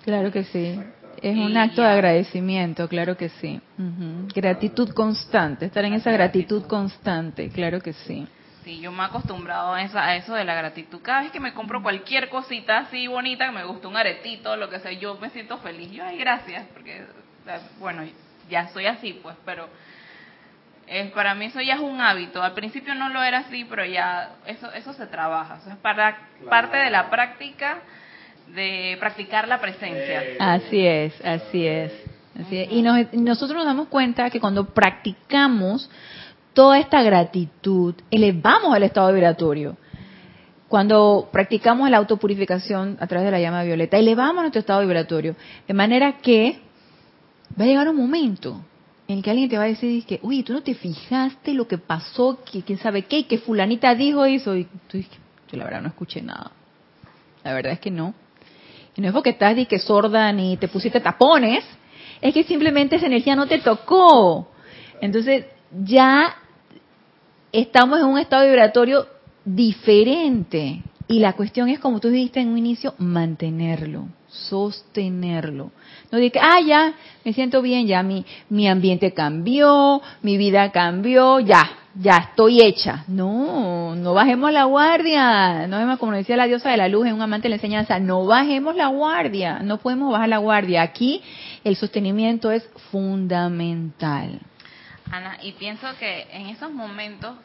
[0.03, 0.77] Claro que sí.
[1.21, 3.59] Es un acto de agradecimiento, claro que sí.
[4.35, 8.27] Gratitud constante, estar en esa gratitud constante, claro que sí.
[8.67, 11.01] Sí, yo me he acostumbrado a, a eso de la gratitud.
[11.01, 14.69] Cada vez que me compro cualquier cosita así bonita, que me gusta un aretito, lo
[14.69, 15.89] que sea, yo me siento feliz.
[15.89, 17.05] Yo, ay, gracias, porque,
[17.79, 18.03] bueno,
[18.49, 19.69] ya soy así, pues, pero
[20.85, 22.43] eh, para mí eso ya es un hábito.
[22.43, 25.59] Al principio no lo era así, pero ya eso eso se trabaja.
[25.61, 27.77] Eso es para, parte de la práctica
[28.47, 30.23] de practicar la presencia.
[30.41, 31.93] Así es, así es.
[32.37, 32.67] Así es.
[32.69, 35.89] Y nosotros nos damos cuenta que cuando practicamos
[36.57, 39.77] toda esta gratitud, elevamos el estado vibratorio.
[40.67, 45.35] Cuando practicamos la autopurificación a través de la llama violeta, elevamos nuestro estado vibratorio.
[45.67, 46.57] De manera que
[47.59, 48.59] va a llegar un momento
[49.07, 51.67] en el que alguien te va a decir que, uy, tú no te fijaste lo
[51.67, 54.55] que pasó, que quién sabe qué, que fulanita dijo eso.
[54.55, 55.15] Y tú dices,
[55.51, 56.49] yo la verdad no escuché nada.
[57.43, 58.15] La verdad es que no.
[58.95, 61.63] Y no es porque estás que sorda ni te pusiste tapones,
[62.19, 64.49] es que simplemente esa energía no te tocó.
[64.99, 66.35] Entonces ya
[67.51, 69.07] estamos en un estado vibratorio
[69.45, 70.83] diferente.
[71.09, 75.71] Y la cuestión es, como tú dijiste en un inicio, mantenerlo, sostenerlo.
[76.11, 76.93] No que, ah, ya,
[77.23, 83.05] me siento bien, ya mi, mi ambiente cambió, mi vida cambió, ya, ya estoy hecha.
[83.07, 85.67] No, no bajemos la guardia.
[85.67, 88.25] No como decía la diosa de la luz en un amante de la enseñanza, no
[88.25, 90.81] bajemos la guardia, no podemos bajar la guardia.
[90.81, 91.21] Aquí
[91.63, 94.41] el sostenimiento es fundamental.
[95.11, 97.37] Ana, y pienso que en esos momentos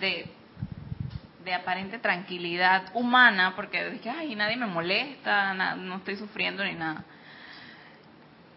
[0.00, 0.26] de,
[1.44, 7.04] de aparente tranquilidad humana, porque dije, ay, nadie me molesta, no estoy sufriendo ni nada,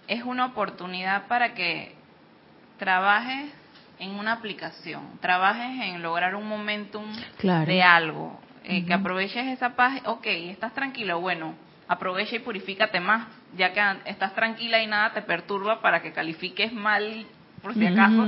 [0.08, 1.96] es una oportunidad para que
[2.78, 3.52] trabajes
[4.00, 7.06] en una aplicación, trabajes en lograr un momentum
[7.68, 11.54] de algo, eh, que aproveches esa paz, ok, estás tranquilo, bueno,
[11.88, 16.72] aprovecha y purifícate más, ya que estás tranquila y nada te perturba para que califiques
[16.72, 17.26] mal,
[17.62, 18.28] por si acaso.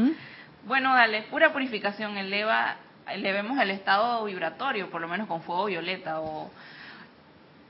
[0.66, 2.78] Bueno, dale, pura purificación, eleva,
[3.08, 6.52] elevemos el estado vibratorio, por lo menos con fuego violeta, o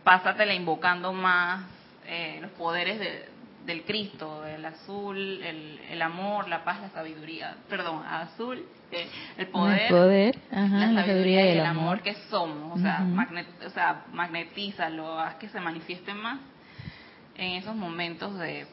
[0.03, 1.63] pásatela invocando más
[2.05, 3.29] eh, los poderes de,
[3.65, 9.07] del Cristo, el azul, el, el, amor, la paz, la sabiduría, perdón, azul, eh,
[9.37, 12.01] el poder, el poder la, sabiduría, y el, amor.
[12.01, 16.39] que somos, o, sea, magnet, o sea, magnetízalo, haz que se manifieste más
[17.35, 18.67] en esos momentos de,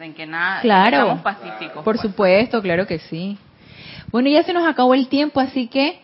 [0.00, 1.84] en que nada, claro, estamos pacíficos.
[1.84, 2.00] Por pues.
[2.00, 3.38] supuesto, claro que sí.
[4.10, 6.00] Bueno, ya se nos acabó el tiempo, así que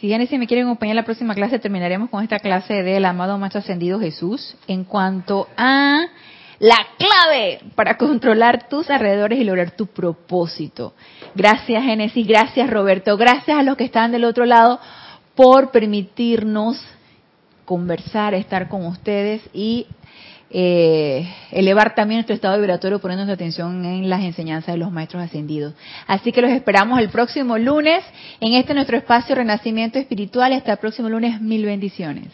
[0.00, 3.04] si ya si me quieren acompañar en la próxima clase, terminaremos con esta clase del
[3.04, 4.56] amado Maestro Ascendido Jesús.
[4.66, 6.06] En cuanto a
[6.58, 10.94] la clave para controlar tus alrededores y lograr tu propósito.
[11.34, 14.80] Gracias Génesis, gracias Roberto, gracias a los que están del otro lado
[15.34, 16.80] por permitirnos
[17.64, 19.86] conversar, estar con ustedes y
[20.56, 25.20] eh, elevar también nuestro estado vibratorio poniendo nuestra atención en las enseñanzas de los maestros
[25.20, 25.74] ascendidos.
[26.06, 28.04] Así que los esperamos el próximo lunes
[28.38, 30.52] en este nuestro espacio Renacimiento Espiritual.
[30.52, 32.22] Hasta el próximo lunes, mil bendiciones.